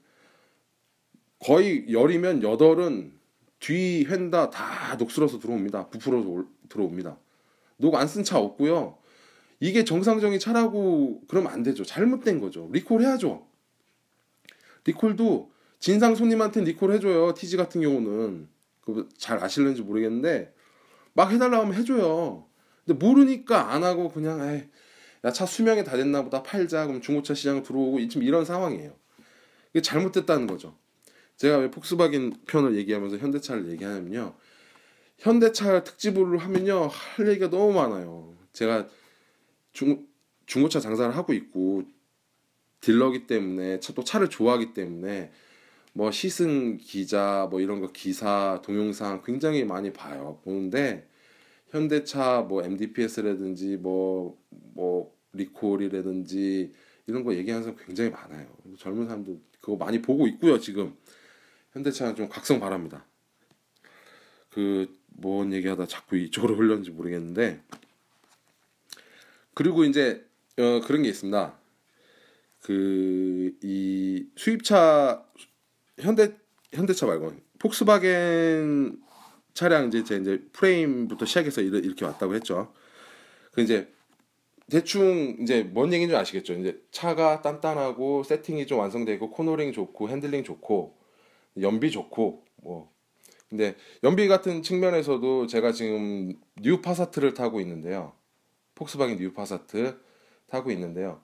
거의 1.40 1.86
열이면 1.92 2.44
여덟은 2.44 3.14
뒤 3.60 4.06
휀다 4.08 4.50
다 4.50 4.96
녹슬어서 4.96 5.40
들어옵니다. 5.40 5.88
부풀어서 5.90 6.28
올- 6.30 6.48
들어옵니다. 6.70 7.18
녹 7.78 7.96
안 7.96 8.06
쓴 8.08 8.24
차 8.24 8.38
없고요. 8.40 8.98
이게 9.60 9.84
정상적인 9.84 10.40
차라고 10.40 11.22
그러면 11.28 11.52
안 11.52 11.64
되죠. 11.64 11.84
잘못된 11.84 12.40
거죠. 12.40 12.70
리콜 12.72 13.02
해야죠. 13.02 13.46
리콜도 14.86 15.52
진상 15.80 16.16
손님한테 16.16 16.62
리콜 16.64 16.92
해줘요. 16.94 17.34
TG 17.34 17.58
같은 17.58 17.82
경우는 17.82 18.48
그잘 18.82 19.44
아실는지 19.44 19.82
모르겠는데 19.82 20.54
막 21.14 21.32
해달라고 21.32 21.64
하면 21.66 21.76
해줘요. 21.78 22.46
근데 22.86 23.06
모르니까 23.06 23.74
안 23.74 23.84
하고 23.84 24.10
그냥 24.10 24.42
에이, 24.42 24.64
야차 25.24 25.46
수명이 25.46 25.84
다 25.84 25.96
됐나 25.96 26.24
보다 26.24 26.42
팔자 26.44 26.88
그럼 26.88 27.02
중고차 27.02 27.34
시장 27.34 27.62
들어오고 27.64 28.00
지금 28.08 28.24
이런 28.26 28.44
상황이에요. 28.46 28.96
이게 29.72 29.82
잘못됐다는 29.82 30.48
거죠. 30.48 30.76
제가 31.38 31.58
왜 31.58 31.72
폭스바겐 31.72 32.34
편을 32.48 32.76
얘기하면서 32.76 33.18
현대차를 33.18 33.70
얘기하냐면요. 33.72 34.36
현대차 35.20 35.84
특집으로 35.84 36.40
하면요 36.40 36.88
할 36.88 37.28
얘기가 37.30 37.50
너무 37.50 37.74
많아요. 37.74 38.36
제가 38.54 38.88
중 39.74 40.06
중고차 40.46 40.80
장사를 40.80 41.16
하고 41.16 41.34
있고 41.34 41.84
딜러기 42.82 43.28
때문에 43.28 43.80
차- 43.80 43.94
또 43.94 44.04
차를 44.04 44.30
좋아하기 44.30 44.74
때문에 44.74 45.32
뭐 45.94 46.12
시승 46.12 46.78
기자 46.78 47.48
뭐 47.52 47.62
이런 47.62 47.80
거 47.80 47.92
기사 47.92 48.62
동영상 48.66 49.22
굉장히 49.24 49.64
많이 49.64 49.94
봐요. 49.94 50.40
보는데 50.44 51.08
현대차 51.72 52.42
뭐 52.42 52.64
MDPS라든지 52.64 53.78
뭐뭐 53.78 55.16
리콜이라든지 55.34 56.74
이런 57.08 57.24
거 57.24 57.34
얘기하는 57.36 57.64
사람 57.64 57.78
굉장히 57.86 58.10
많아요. 58.12 58.48
젊은 58.78 59.08
사람도 59.08 59.42
그거 59.60 59.78
많이 59.78 60.02
보고 60.02 60.28
있고요. 60.28 60.60
지금 60.60 60.96
현대차 61.74 62.14
좀 62.16 62.30
각성 62.30 62.60
바랍니다. 62.60 63.06
그 64.50 65.02
뭔 65.20 65.54
얘기하다 65.54 65.88
자꾸 65.88 66.18
이쪽으로 66.18 66.56
흘렸는지 66.56 66.90
모르겠는데 66.92 67.62
그리고 69.54 69.84
이제 69.84 70.26
어, 70.58 70.82
그런 70.86 71.04
게 71.04 71.10
있습니다. 71.10 71.58
그 72.62 73.56
이 73.64 74.26
수입차 74.36 75.26
현대 76.00 76.36
현대차 76.74 77.06
말고 77.06 77.34
폭스바겐 77.60 79.02
차량 79.54 79.88
이제 79.88 80.04
제 80.04 80.18
이제 80.18 80.42
프레임부터 80.54 81.26
시작해서 81.26 81.62
이렇게 81.62 82.06
왔다고 82.06 82.36
했죠. 82.36 82.74
그 83.52 83.62
이제 83.62 83.92
대충 84.70 85.38
이제 85.42 85.64
뭔 85.64 85.92
얘기인지 85.94 86.16
아시겠죠? 86.16 86.54
이제 86.54 86.82
차가 86.92 87.42
단단하고 87.42 88.24
세팅이 88.24 88.68
좀 88.68 88.80
완성되고 88.80 89.32
코너링 89.32 89.74
좋고 89.74 90.10
핸들링 90.10 90.44
좋고 90.44 90.98
연비 91.62 91.92
좋고 91.92 92.46
뭐 92.64 92.92
근데 93.50 93.76
연비 94.04 94.28
같은 94.30 94.64
측면에서도 94.64 95.48
제가 95.48 95.74
지금 95.74 96.34
뉴 96.62 96.82
파사트를 96.82 97.34
타고 97.34 97.60
있는데요. 97.60 98.14
폭스바겐 98.76 99.18
뉴 99.18 99.34
파사트 99.34 99.98
타고 100.48 100.72
있는데요. 100.72 101.22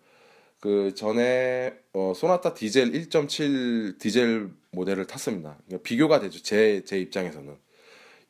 그 0.59 0.93
전에 0.95 1.73
어, 1.93 2.13
소나타 2.15 2.53
디젤 2.53 2.91
1.7 2.91 3.97
디젤 3.99 4.49
모델을 4.71 5.07
탔습니다. 5.07 5.57
그러니까 5.65 5.83
비교가 5.87 6.19
되죠. 6.19 6.41
제 6.43 6.83
제 6.85 6.99
입장에서는 6.99 7.55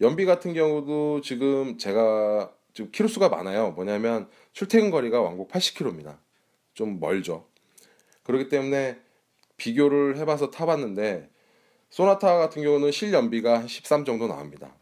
연비 0.02 0.26
같은 0.26 0.54
경우도 0.54 1.22
지금 1.22 1.78
제가 1.78 2.52
지금 2.74 2.92
키로수가 2.92 3.30
많아요. 3.30 3.72
뭐냐면 3.72 4.30
출퇴근 4.54 4.92
거리가 4.92 5.22
왕복 5.22 5.50
80km입니다. 5.50 6.20
좀 6.74 7.00
멀죠. 7.00 7.48
그렇기 8.24 8.50
때문에 8.50 9.00
비교를 9.58 10.18
해봐서 10.18 10.52
타봤는데 10.52 11.30
소나타 11.90 12.38
같은 12.38 12.62
경우는 12.62 12.92
실연비가 12.92 13.60
한 13.60 13.68
13 13.68 14.06
정도 14.06 14.28
나옵니다. 14.28 14.76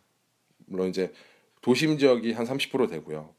물론 0.66 0.90
이제 0.90 1.14
도심 1.62 1.98
지역이 1.98 2.34
한 2.34 2.46
30% 2.46 2.90
되고요. 2.90 3.34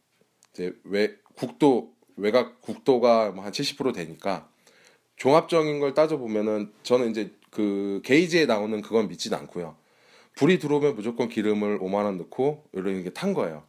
이제 0.53 0.73
외 0.85 1.15
국도 1.35 1.93
외곽 2.17 2.63
국도가 2.63 3.31
뭐 3.31 3.45
한 3.45 3.53
70% 3.53 3.95
되니까 3.95 4.49
종합적인 5.17 5.81
걸 5.81 5.93
따져 5.93 6.17
보면은 6.17 6.73
저는 6.83 7.11
이제 7.11 7.35
그 7.51 8.01
게이지에 8.05 8.47
나오는 8.47 8.81
그건 8.81 9.09
믿지는 9.09 9.37
않고요. 9.39 9.77
불이 10.37 10.59
들어오면 10.61 10.95
무조건 10.95 11.29
기름을 11.29 11.81
5만 11.81 12.05
원 12.05 12.19
넣고 12.19 12.69
이런 12.73 13.03
게탄 13.03 13.35
거예요. 13.35 13.65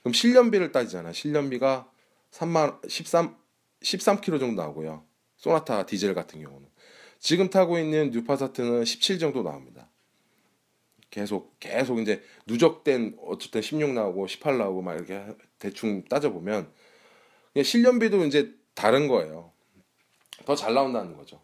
그럼 0.00 0.14
실연비를 0.14 0.72
따지잖아. 0.72 1.12
실연비가 1.12 1.90
3만 2.30 2.88
13 2.88 3.36
13km 3.82 4.38
정도 4.40 4.62
나오고요. 4.62 5.04
소나타 5.36 5.84
디젤 5.84 6.14
같은 6.14 6.40
경우는 6.40 6.68
지금 7.18 7.50
타고 7.50 7.78
있는 7.78 8.10
뉴파사트는 8.10 8.84
17 8.84 9.18
정도 9.18 9.42
나옵니다. 9.42 9.88
계속 11.10 11.58
계속 11.60 11.98
이제 11.98 12.22
누적된 12.46 13.18
어쨌든 13.26 13.60
16 13.60 13.90
나오고 13.90 14.28
18 14.28 14.56
나오고 14.58 14.82
막 14.82 14.94
이렇게 14.94 15.26
대충 15.58 16.04
따져 16.04 16.32
보면 16.32 16.72
실연비도 17.62 18.24
이제 18.26 18.54
다른 18.74 19.08
거예요. 19.08 19.52
더 20.46 20.54
잘 20.54 20.74
나온다는 20.74 21.16
거죠. 21.16 21.40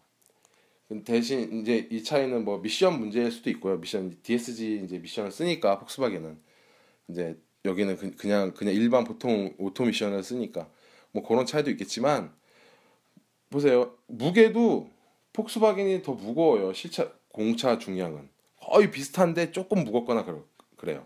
대신 1.05 1.61
이제 1.61 1.87
이 1.91 2.03
차이는 2.03 2.43
뭐 2.43 2.59
미션 2.59 2.99
문제일 2.99 3.31
수도 3.31 3.49
있고요. 3.51 3.77
미션 3.77 4.17
DSG 4.23 4.81
이제 4.85 4.97
미션을 4.97 5.31
쓰니까 5.31 5.79
폭스바겐은 5.79 6.39
이제 7.09 7.37
여기는 7.65 7.97
그, 7.97 8.15
그냥 8.15 8.53
그냥 8.53 8.73
일반 8.73 9.03
보통 9.03 9.53
오토 9.59 9.85
미션을 9.85 10.23
쓰니까 10.23 10.67
뭐 11.11 11.23
그런 11.23 11.45
차이도 11.45 11.69
있겠지만 11.71 12.33
보세요. 13.49 13.95
무게도 14.07 14.89
폭스바겐이 15.33 16.01
더 16.01 16.13
무거워요. 16.13 16.73
실차 16.73 17.11
공차 17.29 17.77
중량은 17.77 18.27
거의 18.59 18.89
비슷한데 18.89 19.51
조금 19.51 19.83
무겁거나 19.83 20.25
그러, 20.25 20.43
그래요. 20.75 21.05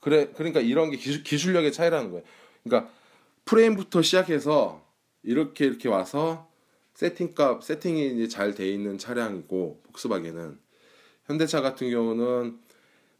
그래 0.00 0.30
그러니까 0.34 0.60
이런 0.60 0.90
게 0.90 0.98
기술, 0.98 1.22
기술력의 1.22 1.72
차이라는 1.72 2.10
거예요. 2.10 2.24
그러니까 2.64 2.92
프레임부터 3.46 4.02
시작해서 4.02 4.84
이렇게 5.22 5.64
이렇게 5.64 5.88
와서 5.88 6.48
세팅값 6.96 7.62
세팅이 7.62 8.14
이제 8.14 8.28
잘 8.28 8.54
돼 8.54 8.68
있는 8.68 8.96
차량이고 8.98 9.82
폭스바겐은 9.84 10.58
현대차 11.26 11.60
같은 11.60 11.90
경우는 11.90 12.58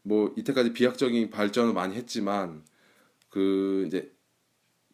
뭐 0.01 0.33
이때까지 0.35 0.73
비약적인 0.73 1.29
발전을 1.29 1.73
많이 1.73 1.95
했지만 1.95 2.63
그 3.29 3.83
이제 3.87 4.11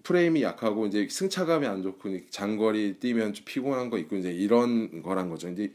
프레임이 0.03 0.43
약하고 0.43 0.85
이제 0.85 1.07
승차감이 1.09 1.65
안 1.65 1.81
좋고 1.81 2.29
장거리 2.29 2.99
뛰면 2.99 3.33
좀 3.33 3.45
피곤한 3.45 3.89
거 3.89 3.97
있고 3.99 4.17
이제 4.17 4.31
이런 4.33 5.01
거란 5.01 5.29
거죠. 5.29 5.47
이제 5.49 5.71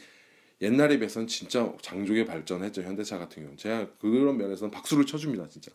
옛날에 0.60 0.98
비해서는 0.98 1.28
진짜 1.28 1.72
장족의 1.80 2.26
발전했죠 2.26 2.82
현대차 2.82 3.16
같은 3.16 3.42
경우. 3.42 3.56
제가 3.56 3.88
그런 4.00 4.36
면에서는 4.36 4.70
박수를 4.70 5.06
쳐줍니다 5.06 5.48
진짜. 5.48 5.72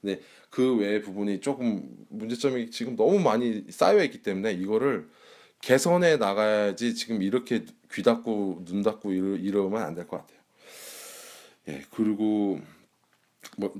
근데 0.00 0.22
그 0.48 0.76
외의 0.76 1.02
부분이 1.02 1.40
조금 1.40 2.06
문제점이 2.08 2.70
지금 2.70 2.96
너무 2.96 3.18
많이 3.18 3.66
쌓여 3.68 4.02
있기 4.04 4.22
때문에 4.22 4.52
이거를 4.54 5.08
개선해 5.62 6.18
나가야지 6.18 6.94
지금 6.94 7.22
이렇게 7.22 7.64
귀 7.92 8.02
닫고 8.02 8.64
눈 8.66 8.82
닫고 8.82 9.12
이러, 9.12 9.36
이러면 9.36 9.82
안 9.82 9.94
될 9.94 10.06
것 10.06 10.18
같아요. 10.18 10.38
예 11.68 11.84
그리고 11.90 12.60
뭐 13.56 13.74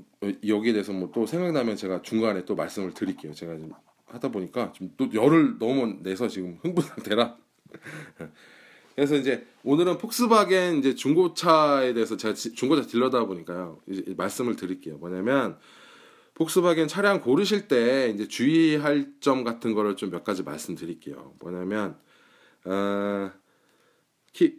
여기에 0.47 0.73
대해서 0.73 0.93
뭐 0.93 1.11
또 1.13 1.25
생각나면 1.25 1.75
제가 1.75 2.01
중간에 2.01 2.45
또 2.45 2.55
말씀을 2.55 2.93
드릴게요. 2.93 3.33
제가 3.33 3.57
좀 3.57 3.71
하다 4.07 4.29
보니까 4.31 4.71
좀또 4.73 5.13
열을 5.13 5.59
너무 5.59 5.97
내서 6.01 6.27
지금 6.27 6.57
흥분 6.63 6.83
상태라. 6.85 7.37
그래서 8.95 9.15
이제 9.15 9.45
오늘은 9.63 9.97
폭스바겐 9.97 10.77
이제 10.77 10.95
중고차에 10.95 11.93
대해서 11.93 12.15
제가 12.15 12.33
중고차 12.35 12.87
딜러다 12.87 13.25
보니까요 13.25 13.81
이제 13.87 14.13
말씀을 14.15 14.55
드릴게요. 14.55 14.97
뭐냐면 14.97 15.57
폭스바겐 16.35 16.87
차량 16.87 17.21
고르실 17.21 17.67
때 17.67 18.09
이제 18.13 18.27
주의할 18.27 19.13
점 19.19 19.43
같은 19.43 19.73
거를 19.73 19.95
좀 19.95 20.09
몇 20.09 20.23
가지 20.23 20.43
말씀드릴게요. 20.43 21.35
뭐냐면 21.39 21.97
어, 22.65 23.31
키, 24.31 24.55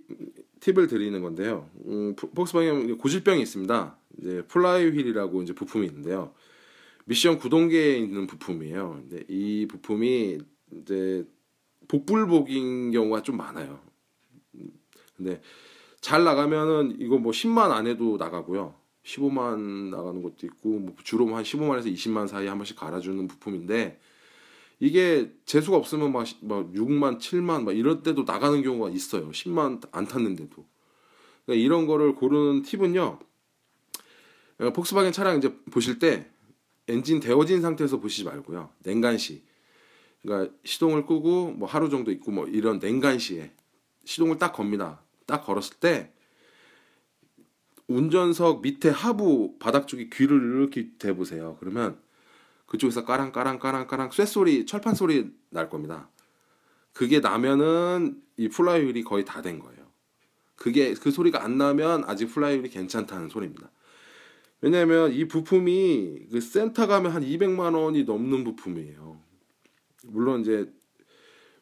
팁을 0.61 0.87
드리는 0.87 1.21
건데요. 1.21 1.69
음, 1.87 2.15
폭스바겐 2.17 2.99
고질병이 2.99 3.43
있습니다. 3.43 3.99
이제 4.19 4.43
플라이휠이라고 4.49 5.43
이제 5.43 5.53
부품이 5.53 5.87
있는데요. 5.87 6.33
미션 7.07 7.39
구동계에 7.39 7.99
있는 7.99 8.27
부품이에요. 8.27 9.03
근데 9.09 9.25
이 9.29 9.67
부품이 9.67 10.39
이제 10.81 11.27
복불복인 11.89 12.93
경우가 12.93 13.23
좀 13.23 13.37
많아요. 13.37 13.81
근데 15.17 15.41
잘 16.01 16.25
나가면은 16.25 16.97
이거 17.01 17.19
뭐 17.19 17.33
10만 17.33 17.71
안 17.71 17.87
해도 17.87 18.17
나가고요. 18.17 18.75
15만 19.05 19.91
나가는 19.91 20.23
것도 20.23 20.47
있고 20.47 20.69
뭐 20.79 20.95
주로 21.05 21.35
한 21.35 21.43
15만에서 21.43 21.93
20만 21.93 22.27
사이 22.27 22.47
한 22.47 22.59
번씩 22.59 22.77
갈아주는 22.77 23.27
부품인데 23.29 24.01
이게 24.81 25.33
재수가 25.45 25.77
없으면 25.77 26.13
막, 26.13 26.27
막 26.41 26.73
6만 26.73 27.19
7만 27.19 27.63
막 27.63 27.77
이럴 27.77 28.03
때도 28.03 28.25
나가는 28.25 28.61
경우가 28.63 28.91
있어요. 28.91 29.31
10만 29.31 29.87
안 29.93 30.07
탔는데도. 30.07 30.65
그러니까 31.45 31.65
이런 31.65 31.87
거를 31.87 32.15
고르는 32.15 32.63
팁은요 32.63 33.19
어, 34.61 34.71
폭스바겐 34.73 35.13
차량 35.13 35.37
이제 35.37 35.55
보실 35.71 35.99
때 35.99 36.31
엔진 36.89 37.21
데워진 37.21 37.61
상태에서 37.61 37.99
보시지 37.99 38.25
말고요. 38.25 38.71
냉간시. 38.81 39.43
그러니까 40.23 40.55
시동을 40.65 41.07
끄고 41.07 41.51
뭐 41.51 41.69
하루 41.69 41.91
정도 41.91 42.11
있고 42.11 42.31
뭐 42.31 42.47
이런 42.47 42.79
냉간시에 42.79 43.53
시동을 44.05 44.39
딱 44.39 44.53
겁니다. 44.53 45.03
딱 45.27 45.45
걸었을 45.45 45.77
때 45.81 46.14
운전석 47.89 48.63
밑에 48.63 48.89
하부 48.89 49.57
바닥 49.59 49.87
쪽에 49.89 50.09
귀를 50.13 50.41
이렇게 50.41 50.91
대보세요. 50.99 51.57
그러면 51.61 51.99
그쪽에서 52.67 53.05
까랑 53.05 53.33
까랑 53.33 53.59
까랑 53.59 53.87
까랑 53.87 54.11
쇠소리 54.11 54.67
철판 54.67 54.95
소리 54.95 55.31
날 55.51 55.69
겁니다. 55.69 56.09
그게 56.93 57.21
나면은 57.21 58.23
이 58.37 58.49
플라이휠이 58.49 59.05
거의 59.05 59.25
다 59.25 59.43
된 59.43 59.59
거예요. 59.59 59.85
그게 60.57 60.95
그 60.95 61.11
소리가 61.11 61.45
안 61.45 61.59
나면 61.59 62.05
아직 62.07 62.27
플라이휠이 62.27 62.71
괜찮다는 62.71 63.29
소리입니다. 63.29 63.71
왜냐하면 64.61 65.13
이 65.13 65.27
부품이 65.27 66.29
그 66.33 66.41
센터 66.41 66.87
가면 66.87 67.13
한 67.13 67.23
200만 67.23 67.77
원이 67.77 68.05
넘는 68.05 68.45
부품이에요. 68.45 69.21
물론 70.07 70.41
이제 70.41 70.73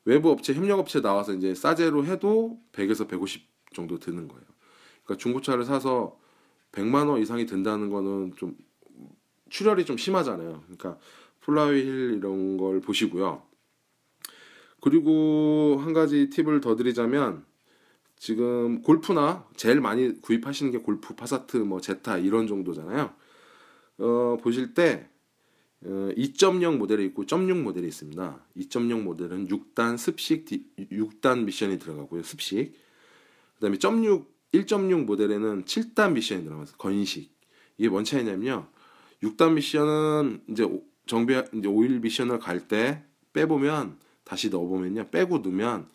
외부 0.05 0.31
업체 0.31 0.55
협력 0.55 0.79
업체 0.79 1.01
나와서 1.01 1.33
이제 1.33 1.55
싸제로 1.55 2.05
해도 2.05 2.61
100에서 2.73 3.09
150 3.09 3.43
정도 3.75 3.99
드는 3.99 4.29
거예요. 4.29 4.52
그러니까 5.05 5.21
중고차를 5.23 5.65
사서 5.65 6.19
100만 6.73 7.09
원 7.09 7.21
이상이 7.21 7.47
든다는 7.47 7.91
거는 7.91 8.33
좀 8.37 8.57
출혈이 9.51 9.85
좀 9.85 9.97
심하잖아요. 9.97 10.63
그러니까 10.63 10.99
플라이휠 11.41 12.17
이런 12.19 12.57
걸 12.57 12.81
보시고요. 12.81 13.43
그리고 14.81 15.79
한 15.81 15.93
가지 15.93 16.31
팁을 16.31 16.61
더 16.61 16.75
드리자면 16.75 17.45
지금 18.17 18.83
골프나 18.83 19.47
제일 19.57 19.81
많이 19.81 20.21
구입하시는 20.21 20.73
게 20.73 20.79
골프, 20.79 21.15
파사트, 21.15 21.59
뭐 21.59 21.81
제타 21.81 22.19
이런 22.19 22.47
정도잖아요. 22.47 23.13
어, 23.99 24.39
보실 24.43 24.75
때 24.75 25.09
어, 25.85 26.11
2.0 26.17 26.77
모델이 26.77 27.05
있고 27.07 27.25
0.6 27.27 27.61
모델이 27.61 27.87
있습니다. 27.87 28.41
2.0 28.57 29.03
모델은 29.03 29.49
6단 29.49 29.99
습식 29.99 30.47
6단 30.79 31.45
미션이 31.45 31.79
들어가고요. 31.79 32.23
습식. 32.23 32.75
그다음에 33.55 33.79
0.6 33.79 34.27
1.6 34.53 35.05
모델에는 35.05 35.65
7단 35.65 36.13
미션이 36.13 36.45
들어가서 36.45 36.77
건식. 36.77 37.33
이게 37.79 37.89
뭔 37.89 38.05
차이냐면요. 38.05 38.67
6단 39.23 39.55
미션은 39.55 40.43
이제 40.51 40.69
정비 41.07 41.41
이제 41.55 41.69
오일 41.69 42.01
미션을 42.01 42.39
갈 42.39 42.69
때 42.69 43.03
빼보면 43.33 43.99
다시 44.25 44.51
넣어보면요. 44.51 45.09
빼고 45.11 45.39
넣으면 45.39 45.89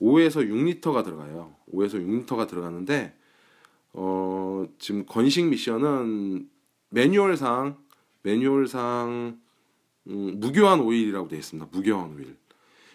5에서 0.00 0.46
6리터가 0.48 1.04
들어가요. 1.04 1.54
5에서 1.72 1.94
6리터가 1.94 2.46
들어가는데 2.46 3.16
어, 3.92 4.66
지금 4.78 5.06
건식 5.06 5.46
미션은 5.46 6.48
매뉴얼상 6.90 7.78
매뉴얼상 8.22 9.40
음, 10.06 10.40
무교환 10.40 10.80
오일이라고 10.80 11.28
되어 11.28 11.38
있습니다. 11.38 11.68
무교환 11.72 12.14
오일. 12.14 12.36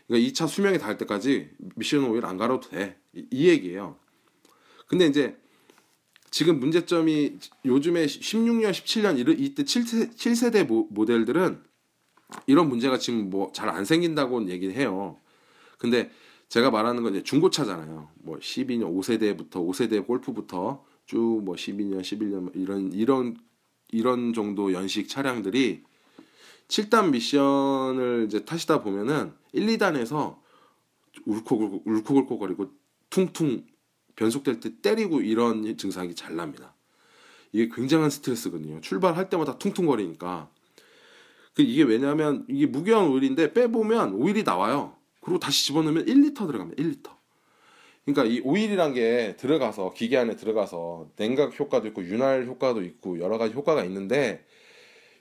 그러니까 0.08 0.30
2차 0.32 0.48
수명이 0.48 0.78
닿을 0.78 0.98
때까지 0.98 1.50
미션 1.76 2.06
오일 2.06 2.26
안 2.26 2.38
갈아도 2.38 2.70
돼. 2.70 3.00
이, 3.14 3.26
이 3.32 3.48
얘기예요. 3.50 3.98
근데 4.90 5.06
이제 5.06 5.38
지금 6.32 6.60
문제점이 6.60 7.38
요즘에 7.66 8.06
16년, 8.08 8.72
17년 8.72 9.40
이때 9.40 9.64
7세, 9.64 10.16
7세대 10.16 10.68
모델들은 10.92 11.64
이런 12.48 12.70
문제가 12.70 12.98
지금 12.98 13.30
뭐 13.30 13.52
잘 13.54 13.70
안 13.70 13.86
생긴다고 13.86 14.50
얘기를 14.50 14.76
해요. 14.76 15.18
근데 15.78 16.12
제가 16.50 16.72
말하는 16.72 17.04
건 17.04 17.14
이제 17.14 17.24
중고차잖아요. 17.24 18.10
뭐 18.16 18.38
12년 18.40 18.92
5세대부터 18.96 19.52
5세대 19.68 20.06
골프부터 20.06 20.84
쭉 21.06 21.18
뭐 21.44 21.56
12년, 21.56 22.02
11년 22.02 22.52
이런 22.56 22.92
이런 22.92 23.38
이런 23.92 24.34
정도 24.34 24.74
연식 24.74 25.08
차량들이 25.08 25.84
7단 26.68 27.12
미션을 27.12 28.26
이제 28.28 28.44
타시다 28.46 28.82
보면은 28.84 29.34
1, 29.54 29.66
2단에서 29.68 30.38
울컥울컥 31.26 31.82
울컥울컥거리고 31.86 32.72
퉁퉁 33.10 33.66
변속될 34.20 34.60
때 34.60 34.70
때리고 34.82 35.22
이런 35.22 35.78
증상이 35.78 36.14
잘 36.14 36.36
납니다. 36.36 36.74
이게 37.54 37.70
굉장한 37.74 38.10
스트레스거든요. 38.10 38.82
출발할 38.82 39.30
때마다 39.30 39.58
퉁퉁거리니까. 39.58 40.50
그 41.56 41.62
이게 41.62 41.84
왜냐하면 41.84 42.46
이게 42.50 42.66
무게한 42.66 43.08
오일인데 43.08 43.54
빼보면 43.54 44.14
오일이 44.14 44.44
나와요. 44.44 44.96
그리고 45.22 45.40
다시 45.40 45.66
집어넣으면 45.68 46.06
1리터 46.06 46.48
들어갑니다. 46.48 46.84
1리터. 46.84 47.12
그러니까 48.06 48.26
이 48.26 48.42
오일이란 48.42 48.94
게 48.94 49.36
들어가서 49.38 49.94
기계 49.94 50.18
안에 50.18 50.36
들어가서 50.36 51.12
냉각 51.16 51.58
효과도 51.58 51.88
있고 51.88 52.04
윤활 52.04 52.46
효과도 52.46 52.84
있고 52.84 53.20
여러 53.20 53.38
가지 53.38 53.54
효과가 53.54 53.86
있는데 53.86 54.46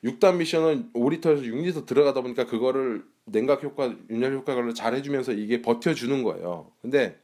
6단 0.04 0.36
미션은 0.36 0.92
5리터에서 0.92 1.42
6리터 1.44 1.86
들어가다 1.86 2.22
보니까 2.22 2.46
그거를 2.46 3.04
냉각 3.26 3.62
효과, 3.62 3.94
윤활 4.10 4.32
효과를 4.32 4.74
잘 4.74 4.94
해주면서 4.94 5.32
이게 5.32 5.62
버텨주는 5.62 6.22
거예요. 6.22 6.72
근데 6.80 7.20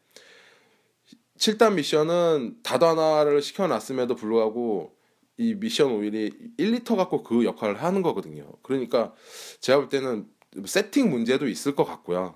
7단 1.38 1.74
미션은 1.74 2.58
다단화를 2.62 3.42
시켜놨음에도 3.42 4.14
불구하고 4.14 4.94
이 5.36 5.54
미션 5.54 5.90
오일이 5.90 6.30
1리터 6.58 6.96
갖고 6.96 7.22
그 7.24 7.44
역할을 7.44 7.82
하는 7.82 8.02
거거든요. 8.02 8.48
그러니까 8.62 9.12
제가 9.60 9.78
볼 9.80 9.88
때는 9.88 10.28
세팅 10.64 11.10
문제도 11.10 11.48
있을 11.48 11.74
것 11.74 11.84
같고요. 11.84 12.34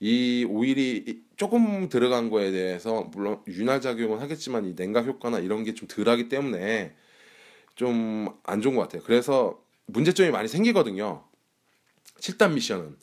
이 0.00 0.46
오일이 0.48 1.22
조금 1.36 1.88
들어간 1.88 2.28
거에 2.28 2.50
대해서 2.50 3.04
물론 3.14 3.40
윤활 3.48 3.80
작용은 3.80 4.18
하겠지만 4.20 4.66
이 4.66 4.74
냉각 4.76 5.06
효과나 5.06 5.38
이런 5.38 5.64
게 5.64 5.72
좀 5.74 5.88
덜하기 5.88 6.28
때문에 6.28 6.94
좀 7.74 8.28
안 8.44 8.60
좋은 8.60 8.74
것 8.76 8.82
같아요. 8.82 9.02
그래서 9.04 9.60
문제점이 9.86 10.30
많이 10.30 10.48
생기거든요. 10.48 11.24
7단 12.20 12.52
미션은 12.54 12.96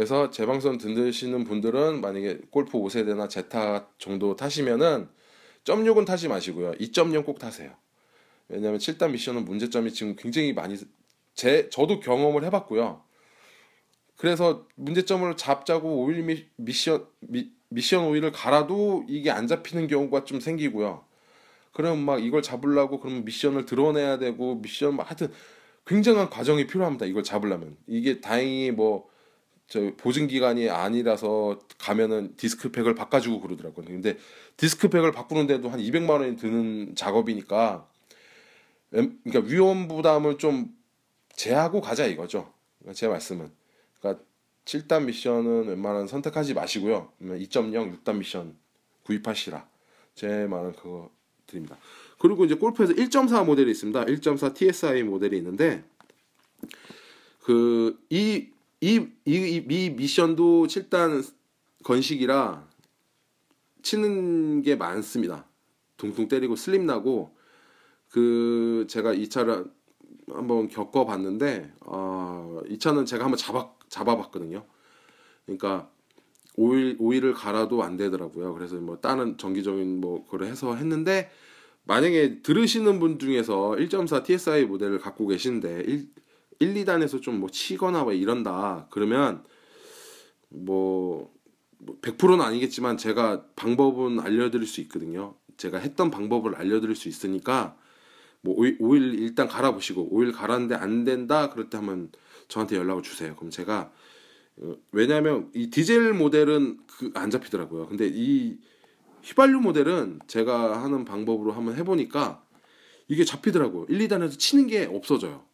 그래서 0.00 0.30
재방송 0.30 0.78
듣으시는 0.78 1.44
분들은 1.44 2.00
만약에 2.00 2.38
골프 2.48 2.78
5세대나 2.78 3.28
제타 3.28 3.86
정도 3.98 4.34
타시면은 4.34 5.10
0.6은 5.64 6.06
타지 6.06 6.26
마시고요. 6.26 6.72
2.0 6.80 7.26
꼭 7.26 7.38
타세요. 7.38 7.74
왜냐하면 8.48 8.80
7단 8.80 9.10
미션은 9.10 9.44
문제점이 9.44 9.92
지금 9.92 10.16
굉장히 10.16 10.54
많이 10.54 10.78
제 11.34 11.68
저도 11.68 12.00
경험을 12.00 12.44
해봤고요. 12.44 13.02
그래서 14.16 14.66
문제점을 14.76 15.36
잡자고 15.36 16.02
오일 16.02 16.22
미, 16.22 16.46
미션 16.56 17.06
미, 17.20 17.50
미션 17.68 18.06
오일을 18.06 18.32
갈아도 18.32 19.04
이게 19.06 19.30
안 19.30 19.46
잡히는 19.46 19.86
경우가 19.86 20.24
좀 20.24 20.40
생기고요. 20.40 21.04
그럼 21.72 21.98
막 21.98 22.24
이걸 22.24 22.40
잡으려고 22.40 23.00
그러면 23.00 23.26
미션을 23.26 23.66
드러내야 23.66 24.16
되고 24.16 24.54
미션 24.54 24.96
막 24.96 25.10
하여튼 25.10 25.30
굉장한 25.86 26.30
과정이 26.30 26.66
필요합니다. 26.66 27.04
이걸 27.04 27.22
잡으려면 27.22 27.76
이게 27.86 28.22
다행히 28.22 28.70
뭐 28.70 29.09
저 29.70 29.92
보증 29.96 30.26
기간이 30.26 30.68
아니라서 30.68 31.60
가면은 31.78 32.34
디스크팩을 32.36 32.96
바꿔주고 32.96 33.40
그러더라고요. 33.40 33.86
근데 33.86 34.18
디스크팩을 34.56 35.12
바꾸는데도 35.12 35.70
한 35.70 35.78
200만 35.78 36.10
원이 36.10 36.36
드는 36.36 36.96
작업이니까 36.96 37.88
그러니까 38.90 39.40
위험 39.44 39.86
부담을 39.86 40.38
좀 40.38 40.76
제하고 41.36 41.80
가자 41.80 42.06
이거죠. 42.06 42.52
그러니까 42.80 42.94
제 42.94 43.06
말씀은 43.06 43.48
그러니까 44.00 44.24
7단 44.64 45.04
미션은 45.04 45.68
웬만한 45.68 46.08
선택하지 46.08 46.52
마시고요. 46.54 47.12
2.0, 47.22 48.02
6단 48.02 48.16
미션 48.16 48.56
구입하시라. 49.04 49.64
제 50.16 50.48
말은 50.48 50.72
그거 50.72 51.10
드립니다. 51.46 51.78
그리고 52.18 52.44
이제 52.44 52.56
골프에서 52.56 52.92
1.4 52.92 53.46
모델이 53.46 53.70
있습니다. 53.70 54.04
1.4 54.04 54.52
TSI 54.52 55.04
모델이 55.04 55.36
있는데 55.36 55.84
그 57.38 57.96
이 58.10 58.48
이, 58.80 59.06
이, 59.26 59.64
이 59.68 59.90
미션도 59.90 60.66
7단 60.66 61.22
건식이라 61.84 62.66
치는 63.82 64.62
게 64.62 64.76
많습니다. 64.76 65.46
둥둥 65.96 66.28
때리고 66.28 66.56
슬립 66.56 66.82
나고 66.82 67.36
그 68.08 68.86
제가 68.88 69.12
이 69.12 69.28
차를 69.28 69.66
한번 70.28 70.68
겪어봤는데 70.68 71.72
어, 71.82 72.60
이 72.68 72.78
차는 72.78 73.04
제가 73.04 73.24
한번 73.24 73.36
잡아 73.36 73.72
잡아봤거든요. 73.88 74.64
그러니까 75.44 75.90
오일 76.56 76.96
오일을 76.98 77.34
갈아도 77.34 77.82
안 77.82 77.96
되더라고요. 77.96 78.54
그래서 78.54 78.76
뭐 78.76 78.98
다른 78.98 79.36
정기적인 79.36 80.00
뭐 80.00 80.24
그걸 80.24 80.44
해서 80.44 80.74
했는데 80.74 81.30
만약에 81.84 82.42
들으시는 82.42 83.00
분 83.00 83.18
중에서 83.18 83.72
1.4 83.72 84.24
TSI 84.24 84.64
모델을 84.66 84.98
갖고 84.98 85.26
계신데 85.26 85.84
1, 85.86 86.08
1, 86.60 86.74
2단에서 86.74 87.20
좀 87.22 87.38
뭐 87.40 87.48
치거나 87.50 88.04
뭐 88.04 88.12
이런다 88.12 88.86
그러면 88.90 89.44
뭐 90.48 91.32
100%는 92.02 92.36
뭐 92.38 92.46
아니겠지만 92.46 92.96
제가 92.98 93.46
방법은 93.56 94.20
알려드릴 94.20 94.66
수 94.66 94.80
있거든요. 94.82 95.34
제가 95.56 95.78
했던 95.78 96.10
방법을 96.10 96.54
알려드릴 96.54 96.94
수 96.96 97.08
있으니까 97.08 97.76
뭐 98.42 98.54
오일, 98.56 98.76
오일 98.80 99.14
일단 99.14 99.48
갈아보시고 99.48 100.08
오일 100.10 100.32
갈았는데 100.32 100.74
안 100.74 101.04
된다 101.04 101.50
그럴 101.50 101.70
때 101.70 101.76
한번 101.78 102.10
저한테 102.48 102.76
연락을 102.76 103.02
주세요. 103.02 103.34
그럼 103.36 103.50
제가 103.50 103.92
어, 104.58 104.76
왜냐하면 104.92 105.50
이 105.54 105.70
디젤 105.70 106.12
모델은 106.14 106.80
그 106.86 107.12
안 107.14 107.30
잡히더라고요. 107.30 107.86
근데 107.88 108.10
이 108.12 108.58
휘발유 109.22 109.60
모델은 109.60 110.20
제가 110.26 110.82
하는 110.82 111.04
방법으로 111.04 111.52
한번 111.52 111.76
해보니까 111.76 112.42
이게 113.08 113.24
잡히더라고요. 113.24 113.86
1, 113.88 113.98
2단에서 114.08 114.38
치는 114.38 114.66
게 114.66 114.84
없어져요. 114.86 115.44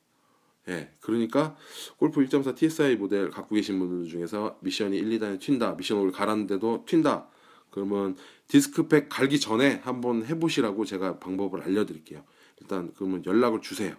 예, 0.69 0.91
그러니까 1.01 1.57
골프 1.97 2.21
1.4 2.25 2.57
TSI 2.57 2.97
모델 2.97 3.31
갖고 3.31 3.55
계신 3.55 3.79
분들 3.79 4.11
중에서 4.11 4.59
미션이 4.63 4.97
1, 4.97 5.11
2단에 5.11 5.39
튄다, 5.39 5.77
미션 5.77 5.99
올 5.99 6.11
갈았는데도 6.11 6.85
튄다. 6.87 7.29
그러면 7.71 8.17
디스크백 8.49 9.09
갈기 9.09 9.39
전에 9.39 9.81
한번 9.85 10.25
해보시라고 10.25 10.85
제가 10.85 11.19
방법을 11.19 11.63
알려드릴게요. 11.63 12.25
일단 12.61 12.93
그러면 12.97 13.23
연락을 13.25 13.61
주세요. 13.61 13.95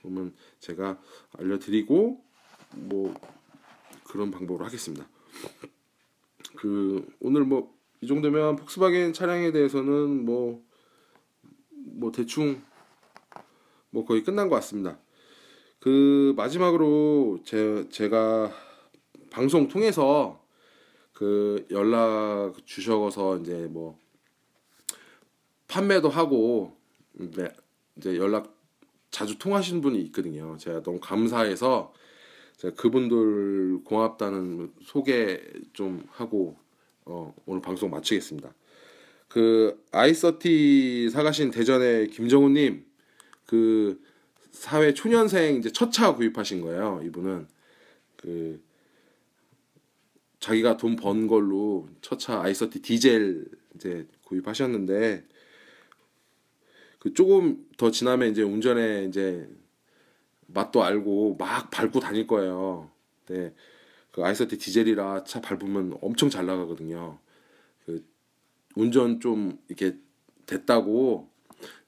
그러면 0.00 0.34
제가 0.60 0.98
알려드리고 1.38 2.24
뭐 2.74 3.14
그런 4.04 4.30
방법으로 4.30 4.64
하겠습니다. 4.64 5.06
그 6.56 7.06
오늘 7.20 7.44
뭐 7.44 7.82
이 8.02 8.06
정도면 8.08 8.56
폭스바겐 8.56 9.12
차량에 9.12 9.52
대해서는 9.52 10.24
뭐뭐 10.24 10.64
뭐 11.70 12.12
대충 12.12 12.60
뭐 13.90 14.04
거의 14.04 14.24
끝난 14.24 14.48
것 14.48 14.56
같습니다. 14.56 14.98
그 15.82 16.32
마지막으로 16.36 17.40
제 17.44 17.88
제가 17.90 18.52
방송 19.30 19.66
통해서 19.66 20.40
그 21.12 21.66
연락 21.72 22.54
주셔서 22.64 23.38
이제 23.38 23.66
뭐 23.68 23.98
판매도 25.66 26.08
하고 26.08 26.76
네, 27.14 27.48
이제 27.96 28.16
연락 28.16 28.54
자주 29.10 29.36
통하시는 29.40 29.80
분이 29.80 30.00
있거든요. 30.02 30.56
제가 30.56 30.84
너무 30.84 31.00
감사해서 31.00 31.92
제가 32.58 32.76
그분들 32.76 33.82
고맙다는 33.82 34.72
소개 34.84 35.40
좀 35.72 36.04
하고 36.12 36.56
어, 37.04 37.34
오늘 37.44 37.60
방송 37.60 37.90
마치겠습니다. 37.90 38.54
그 39.26 39.82
아이서티 39.90 41.10
사가신 41.10 41.50
대전의 41.50 42.10
김정우님 42.10 42.84
그 43.46 44.00
사회 44.52 44.94
초년생 44.94 45.56
이제 45.56 45.70
첫 45.72 45.90
차 45.90 46.14
구입하신 46.14 46.60
거예요. 46.62 47.00
이분은 47.04 47.48
그 48.16 48.62
자기가 50.40 50.76
돈 50.76 50.96
번 50.96 51.26
걸로 51.26 51.88
첫 52.00 52.18
차 52.18 52.40
아이서티 52.42 52.82
디젤 52.82 53.46
이제 53.76 54.06
구입하셨는데 54.24 55.24
그 56.98 57.14
조금 57.14 57.66
더 57.76 57.90
지나면 57.90 58.30
이제 58.30 58.42
운전에 58.42 59.04
이제 59.06 59.48
맛도 60.46 60.84
알고 60.84 61.36
막 61.38 61.70
밟고 61.70 62.00
다닐 62.00 62.26
거예요. 62.26 62.90
네. 63.26 63.54
그 64.10 64.22
아이서티 64.24 64.58
디젤이라 64.58 65.24
차 65.24 65.40
밟으면 65.40 65.98
엄청 66.02 66.28
잘 66.28 66.44
나가거든요. 66.46 67.18
그 67.86 68.04
운전 68.76 69.20
좀 69.20 69.58
이렇게 69.68 69.96
됐다고 70.46 71.30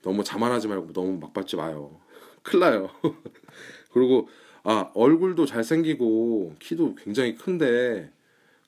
너무 0.03 0.25
자만하지 0.25 0.69
말고 0.69 0.93
너무 0.93 1.19
막 1.19 1.33
밟지 1.35 1.57
마요. 1.57 2.01
큰일 2.45 2.61
나요. 2.61 2.91
그리고 3.93 4.29
아 4.63 4.91
얼굴도 4.95 5.47
잘생기고 5.47 6.57
키도 6.61 6.95
굉장히 6.95 7.35
큰데 7.35 8.13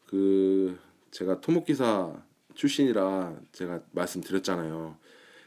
그 0.06 0.76
제가 1.12 1.40
토목기사 1.40 2.12
출신이라 2.54 3.36
제가 3.52 3.80
말씀드렸잖아요. 3.92 4.96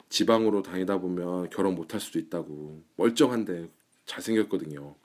지방으로 0.09 0.61
다니다 0.61 0.97
보면 0.97 1.49
결혼 1.49 1.75
못할 1.75 1.99
수도 1.99 2.19
있다고 2.19 2.81
멀쩡한데 2.95 3.67
잘생겼거든요. 4.05 4.95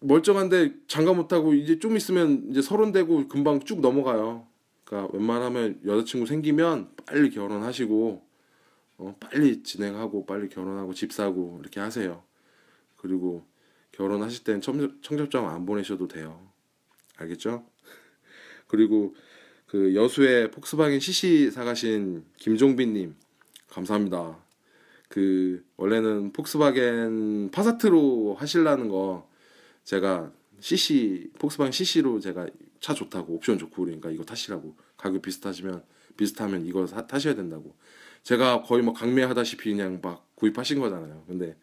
멀쩡한데 0.00 0.74
장가 0.88 1.12
못하고 1.12 1.54
이제 1.54 1.78
좀 1.78 1.96
있으면 1.96 2.48
이제 2.50 2.60
서른 2.60 2.92
되고 2.92 3.26
금방 3.28 3.60
쭉 3.60 3.80
넘어가요. 3.80 4.46
그러니까 4.84 5.16
웬만하면 5.16 5.80
여자친구 5.86 6.26
생기면 6.26 6.90
빨리 7.06 7.30
결혼하시고 7.30 8.31
어, 8.98 9.16
빨리 9.20 9.62
진행하고 9.62 10.26
빨리 10.26 10.48
결혼하고 10.48 10.94
집 10.94 11.12
사고 11.12 11.58
이렇게 11.60 11.80
하세요. 11.80 12.22
그리고 12.96 13.46
결혼하실 13.92 14.44
땐 14.44 14.60
청첩장 14.60 15.48
안 15.48 15.66
보내셔도 15.66 16.08
돼요. 16.08 16.48
알겠죠? 17.16 17.66
그리고 18.66 19.14
그 19.66 19.94
여수의 19.94 20.50
폭스바겐 20.50 21.00
CC 21.00 21.50
사가신 21.50 22.24
김종빈님 22.36 23.16
감사합니다. 23.68 24.38
그 25.08 25.64
원래는 25.76 26.32
폭스바겐 26.32 27.50
파사트로 27.50 28.36
하실라는 28.38 28.88
거 28.88 29.28
제가 29.84 30.32
CC 30.60 31.30
폭스바겐 31.38 31.72
CC로 31.72 32.20
제가 32.20 32.46
차 32.80 32.94
좋다고 32.94 33.34
옵션 33.34 33.58
좋고 33.58 33.84
그러니까 33.84 34.10
이거 34.10 34.24
타시라고 34.24 34.76
가격 34.96 35.22
비슷하시면 35.22 35.84
비슷하면 36.16 36.66
이거 36.66 36.86
사, 36.86 37.06
타셔야 37.06 37.34
된다고 37.34 37.76
제가 38.22 38.62
거의 38.62 38.82
뭐 38.82 38.94
강매하다시피 38.94 39.70
그냥 39.70 40.00
막 40.02 40.26
구입하신 40.36 40.80
거잖아요. 40.80 41.24
근데 41.26 41.56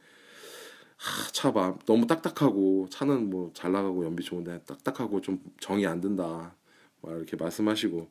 하, 0.98 1.32
차봐 1.32 1.80
너무 1.86 2.06
딱딱하고 2.08 2.88
차는 2.89 3.30
뭐 3.30 3.52
잘 3.54 3.72
나가고 3.72 4.06
연비 4.06 4.24
좋은데 4.24 4.62
딱딱하고 4.65 5.22
좀 5.22 5.41
정이 5.60 5.86
안 5.88 6.02
든다. 6.02 6.56
막 7.02 7.15
이렇게 7.15 7.38
말씀하시고 7.38 8.10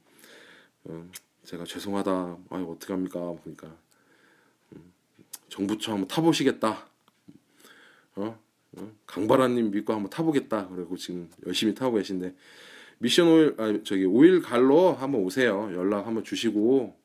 어, 0.85 1.11
제가 1.45 1.65
죄송하다. 1.65 2.39
아유 2.51 2.71
어떡 2.71 2.91
합니까? 2.91 3.35
그러니까 3.43 3.77
음, 4.73 4.93
정부차 5.49 5.93
한번 5.93 6.09
타보시겠다. 6.09 6.87
어? 8.17 8.39
어? 8.73 8.93
강바라님 9.07 9.71
믿고 9.71 9.93
한번 9.93 10.11
타보겠다. 10.11 10.69
그리고 10.69 10.97
지금 10.97 11.29
열심히 11.47 11.75
타고 11.75 11.97
계신데 11.97 12.35
미션 12.99 13.29
오일 13.29 13.55
아 13.59 13.79
저기 13.85 14.05
오일 14.07 14.41
갈로 14.41 14.93
한번 14.95 15.21
오세요. 15.23 15.71
연락 15.75 16.07
한번 16.07 16.25
주시고 16.25 16.98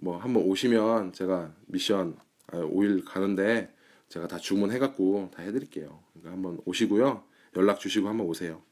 뭐 0.00 0.18
한번 0.18 0.42
오시면 0.44 1.12
제가 1.12 1.52
미션 1.66 2.16
아, 2.48 2.58
오일 2.58 3.04
가는데 3.04 3.72
제가 4.08 4.28
다 4.28 4.38
주문해갖고 4.38 5.30
다 5.34 5.42
해드릴게요. 5.42 6.00
그러니까 6.12 6.32
한번 6.32 6.60
오시고요. 6.64 7.24
연락 7.56 7.80
주시고 7.80 8.08
한번 8.08 8.26
오세요. 8.26 8.62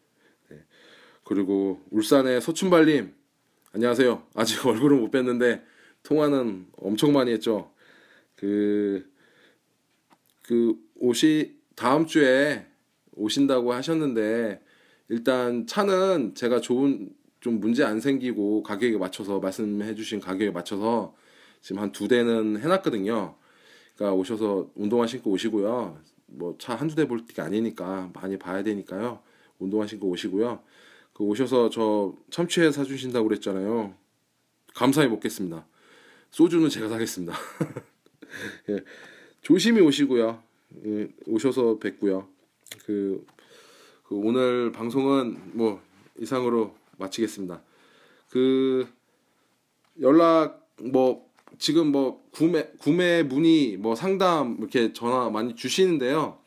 네. 0.49 0.59
그리고 1.25 1.81
울산의 1.91 2.41
소춘발님 2.41 3.15
안녕하세요. 3.73 4.23
아직 4.35 4.65
얼굴은 4.67 5.01
못 5.01 5.11
뵀는데 5.11 5.63
통화는 6.03 6.67
엄청 6.77 7.13
많이 7.13 7.33
했죠. 7.33 7.73
그, 8.37 9.11
그 10.43 10.77
옷이 10.97 11.57
다음 11.75 12.07
주에 12.07 12.67
오신다고 13.17 13.73
하셨는데 13.73 14.63
일단 15.09 15.67
차는 15.67 16.35
제가 16.35 16.61
좋은 16.61 17.11
좀 17.45 17.61
문제 17.61 17.85
안 17.85 18.01
생기고 18.01 18.63
가격에 18.63 18.97
맞춰서 18.97 19.39
말씀해 19.39 19.95
주신 19.95 20.19
가격에 20.19 20.51
맞춰서 20.51 21.15
지금 21.61 21.83
한 21.83 21.93
두 21.93 22.09
대는 22.09 22.59
해놨거든요. 22.59 23.35
그러니까 23.95 24.15
오셔서 24.17 24.71
운동화 24.75 25.07
신고 25.07 25.31
오시고요. 25.31 25.99
뭐 26.29 26.57
차 26.59 26.75
한두 26.75 26.95
대 26.95 27.05
볼 27.07 27.27
게 27.27 27.43
아니니까 27.43 28.11
많이 28.15 28.39
봐야 28.39 28.63
되니까요. 28.63 29.21
운동화 29.59 29.87
신고 29.87 30.09
오시고요. 30.09 30.63
그 31.13 31.23
오셔서 31.23 31.69
저 31.69 32.15
참치회 32.31 32.73
사주신다고 32.73 33.29
그랬잖아요. 33.29 33.95
감사히 34.75 35.07
먹겠습니다. 35.09 35.67
소주는 36.31 36.67
제가 36.71 36.89
사겠습니다. 36.89 37.35
예, 38.71 38.79
조심히 39.43 39.83
오시고요. 39.83 40.43
예, 40.87 41.09
오셔서 41.27 41.79
뵙고요. 41.79 42.27
그, 42.87 43.23
그 44.05 44.15
오늘 44.17 44.73
방송은 44.73 45.53
뭐 45.53 45.83
이상으로 46.19 46.75
마치겠습니다. 46.99 47.63
그 48.31 48.87
연락 50.01 50.69
뭐 50.81 51.27
지금 51.59 51.93
뭐 51.93 52.25
구매 52.33 52.69
구매 52.79 53.23
문의 53.23 53.77
뭐 53.77 53.95
상담 53.95 54.57
이렇게 54.59 54.93
전화 54.93 55.31
많이 55.31 55.55
주시는데요. 55.55 56.39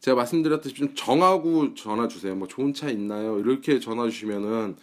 제가 0.00 0.16
말씀드렸듯이 0.16 0.74
좀 0.74 0.94
정하고 0.94 1.74
전화 1.74 2.08
주세요. 2.08 2.34
뭐 2.34 2.48
좋은 2.48 2.74
차 2.74 2.88
있나요? 2.90 3.38
이렇게 3.38 3.78
전화 3.78 4.04
주시면은 4.08 4.76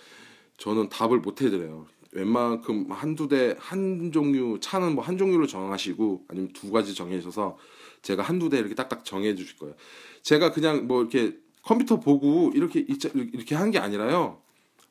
저는 0.57 0.87
답을 0.89 1.19
못 1.19 1.41
해드려요. 1.41 1.87
웬만큼 2.13 2.91
한두 2.91 3.27
대 3.27 3.55
한 3.59 4.11
종류 4.11 4.59
차는 4.61 4.95
뭐 4.95 5.03
한 5.03 5.17
종류로 5.17 5.45
정하시고 5.47 6.25
아니면 6.29 6.51
두 6.53 6.71
가지 6.71 6.95
정해주셔서 6.95 7.57
제가 8.01 8.23
한두 8.23 8.49
대 8.49 8.57
이렇게 8.57 8.73
딱딱 8.75 9.03
정해 9.05 9.35
주실 9.35 9.57
거예요. 9.57 9.75
제가 10.23 10.51
그냥 10.51 10.87
뭐 10.87 11.01
이렇게 11.01 11.37
컴퓨터 11.63 11.99
보고 11.99 12.51
이렇게 12.55 12.79
이렇게 12.79 13.55
한게 13.55 13.77
아니라요. 13.77 14.41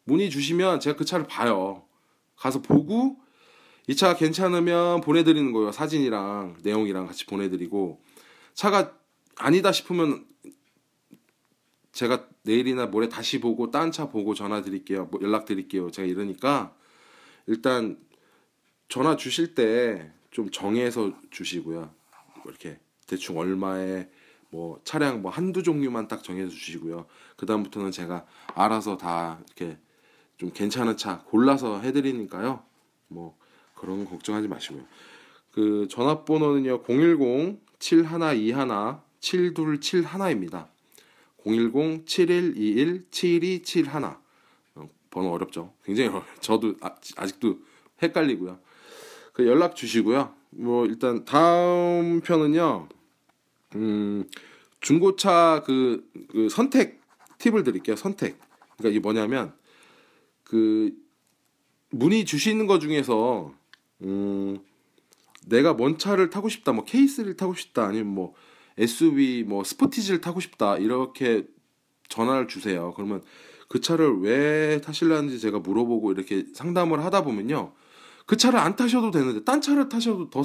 문의 0.09 0.31
주시면 0.31 0.81
제가 0.81 0.97
그 0.97 1.05
차를 1.05 1.27
봐요. 1.27 1.85
가서 2.37 2.61
보고 2.63 3.17
이 3.87 3.95
차 3.95 4.15
괜찮으면 4.17 5.01
보내드리는 5.01 5.53
거예요. 5.53 5.73
사진이랑 5.73 6.59
내용이랑 6.63 7.07
같이 7.07 7.25
보내드리고 7.27 8.03
차가 8.55 8.95
아니다 9.37 9.73
싶으면 9.73 10.27
제가 11.93 12.27
내일이나 12.43 12.87
모레 12.87 13.09
다시 13.09 13.41
보고 13.41 13.71
딴 13.71 13.91
차 13.93 14.09
보고 14.11 14.35
전화 14.35 14.63
드릴게요. 14.63 15.07
뭐 15.11 15.21
연락 15.23 15.47
드릴게요. 15.47 15.91
제가 15.91 16.07
이러니까 16.07 16.75
일단 17.47 17.99
전화 18.89 19.17
주실 19.17 19.55
때 19.55 20.13
좀 20.31 20.51
정해서 20.51 21.13
주시고요. 21.31 21.91
이렇게 22.45 22.79
대충 23.07 23.39
얼마에 23.39 24.09
뭐 24.51 24.79
차량 24.85 25.23
뭐 25.23 25.31
한두 25.31 25.63
종류만 25.63 26.07
딱 26.07 26.23
정해서 26.23 26.51
주시고요. 26.51 27.07
그 27.37 27.47
다음부터는 27.47 27.91
제가 27.91 28.27
알아서 28.55 28.99
다 28.99 29.41
이렇게 29.47 29.79
좀 30.39 30.51
괜찮은 30.53 30.97
차 30.97 31.23
골라서 31.25 31.81
해드리니까요. 31.81 32.63
뭐 33.09 33.37
그런 33.75 34.05
거 34.05 34.13
걱정하지 34.13 34.49
마시고요. 34.49 34.85
그 35.53 35.87
전화번호는요 35.91 36.83
010 36.83 37.61
7121 37.79 38.99
7271입니다. 39.21 40.69
010 41.45 42.07
7121 42.07 43.07
7271 43.11 44.17
번호 45.11 45.31
어렵죠. 45.31 45.73
굉장히 45.85 46.09
어려워요. 46.09 46.29
저도 46.41 46.75
아, 46.81 46.95
아직도 47.17 47.59
헷갈리고요. 48.03 48.59
그 49.33 49.47
연락 49.47 49.75
주시고요. 49.75 50.35
뭐 50.51 50.87
일단 50.87 51.25
다음 51.25 52.21
편은요. 52.21 52.89
음, 53.75 54.25
중고차 54.81 55.63
그, 55.65 56.09
그 56.31 56.49
선택 56.49 57.01
팁을 57.39 57.65
드릴게요. 57.65 57.97
선택. 57.97 58.39
그러니까 58.77 58.91
이게 58.91 59.01
뭐냐면 59.01 59.53
그 60.49 60.93
문의 61.91 62.25
주시는 62.25 62.67
것 62.67 62.81
중에서 62.81 63.53
음, 64.03 64.59
내가 65.47 65.75
뭔 65.75 65.99
차를 65.99 66.31
타고 66.31 66.49
싶다, 66.49 66.73
뭐 66.73 66.85
K3를 66.85 67.37
타고 67.37 67.55
싶다, 67.55 67.87
아니면 67.87 68.09
뭐 68.09 68.35
SUV, 68.79 69.45
뭐 69.45 69.63
스포티지를 69.65 70.21
타고 70.21 70.41
싶다 70.41 70.79
이렇게 70.79 71.47
전화를 72.09 72.49
주세요. 72.49 72.93
그러면 72.97 73.23
그 73.69 73.81
차를 73.81 74.21
왜 74.21 74.81
타실라는지 74.81 75.39
제가 75.39 75.59
물어보고 75.59 76.13
이렇게 76.13 76.47
상담을 76.55 77.05
하다 77.05 77.23
보면요. 77.25 77.73
그 78.27 78.37
차를 78.37 78.59
안 78.59 78.77
타셔도 78.77 79.11
되는데 79.11 79.45
딴 79.45 79.61
차를 79.61 79.89
타셔도 79.89 80.31
더, 80.31 80.43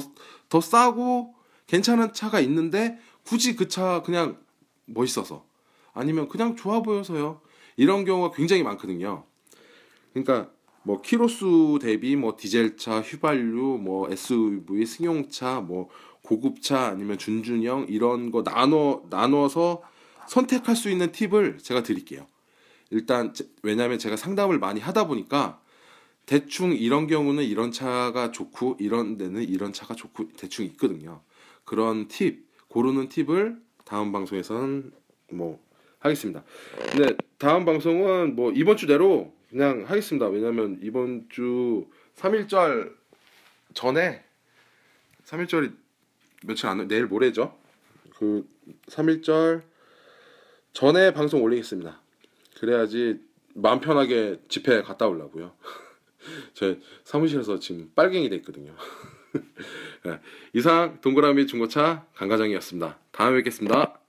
더 0.48 0.60
싸고 0.60 1.34
괜찮은 1.66 2.12
차가 2.12 2.40
있는데 2.40 2.98
굳이 3.24 3.56
그 3.56 3.68
차 3.68 4.02
그냥 4.02 4.38
멋있어서 4.86 5.46
아니면 5.94 6.28
그냥 6.28 6.56
좋아 6.56 6.82
보여서요. 6.82 7.40
이런 7.76 8.04
경우가 8.04 8.36
굉장히 8.36 8.62
많거든요. 8.62 9.24
그러니까 10.14 10.50
뭐 10.84 11.00
키로수 11.02 11.78
대비 11.82 12.16
뭐 12.16 12.36
디젤차, 12.38 13.00
휘발유, 13.00 13.78
뭐 13.82 14.10
SUV, 14.10 14.86
승용차, 14.86 15.60
뭐 15.60 15.88
고급차 16.22 16.86
아니면 16.86 17.18
준준형 17.18 17.86
이런 17.88 18.30
거 18.30 18.42
나눠 18.42 19.02
나눠서 19.10 19.82
선택할 20.26 20.74
수 20.76 20.88
있는 20.88 21.12
팁을 21.12 21.58
제가 21.58 21.82
드릴게요. 21.82 22.26
일단 22.90 23.34
제- 23.34 23.46
왜냐하면 23.62 23.98
제가 23.98 24.16
상담을 24.16 24.58
많이 24.58 24.80
하다 24.80 25.06
보니까 25.06 25.60
대충 26.26 26.72
이런 26.72 27.06
경우는 27.06 27.44
이런 27.44 27.70
차가 27.72 28.30
좋고 28.30 28.76
이런 28.80 29.18
데는 29.18 29.42
이런 29.42 29.72
차가 29.72 29.94
좋고 29.94 30.28
대충 30.36 30.64
있거든요. 30.66 31.20
그런 31.64 32.08
팁 32.08 32.46
고르는 32.68 33.08
팁을 33.08 33.60
다음 33.84 34.12
방송에서는 34.12 34.92
뭐 35.32 35.60
하겠습니다. 35.98 36.42
근데 36.92 37.16
다음 37.38 37.64
방송은 37.64 38.36
뭐 38.36 38.52
이번 38.52 38.76
주 38.76 38.86
내로 38.86 39.34
그냥 39.54 39.84
하겠습니다. 39.86 40.26
왜냐면 40.26 40.80
이번 40.82 41.28
주 41.28 41.86
3일절 42.16 42.92
전에 43.72 44.24
3일절이 45.26 45.72
며칠 46.44 46.66
안 46.66 46.88
내일 46.88 47.06
모레죠. 47.06 47.56
그 48.16 48.44
3일절 48.86 49.62
전에 50.72 51.12
방송 51.12 51.40
올리겠습니다. 51.40 52.00
그래야지 52.58 53.20
마음 53.54 53.78
편하게 53.78 54.40
집회 54.48 54.82
갔다 54.82 55.06
오려고요. 55.06 55.52
제 56.54 56.80
사무실에서 57.04 57.60
지금 57.60 57.92
빨갱이 57.94 58.30
됐거든요. 58.30 58.74
네, 60.04 60.18
이상 60.52 61.00
동그라미 61.00 61.46
중고차 61.46 62.04
강과장이었습니다. 62.16 62.98
다음에 63.12 63.36
뵙겠습니다. 63.36 64.00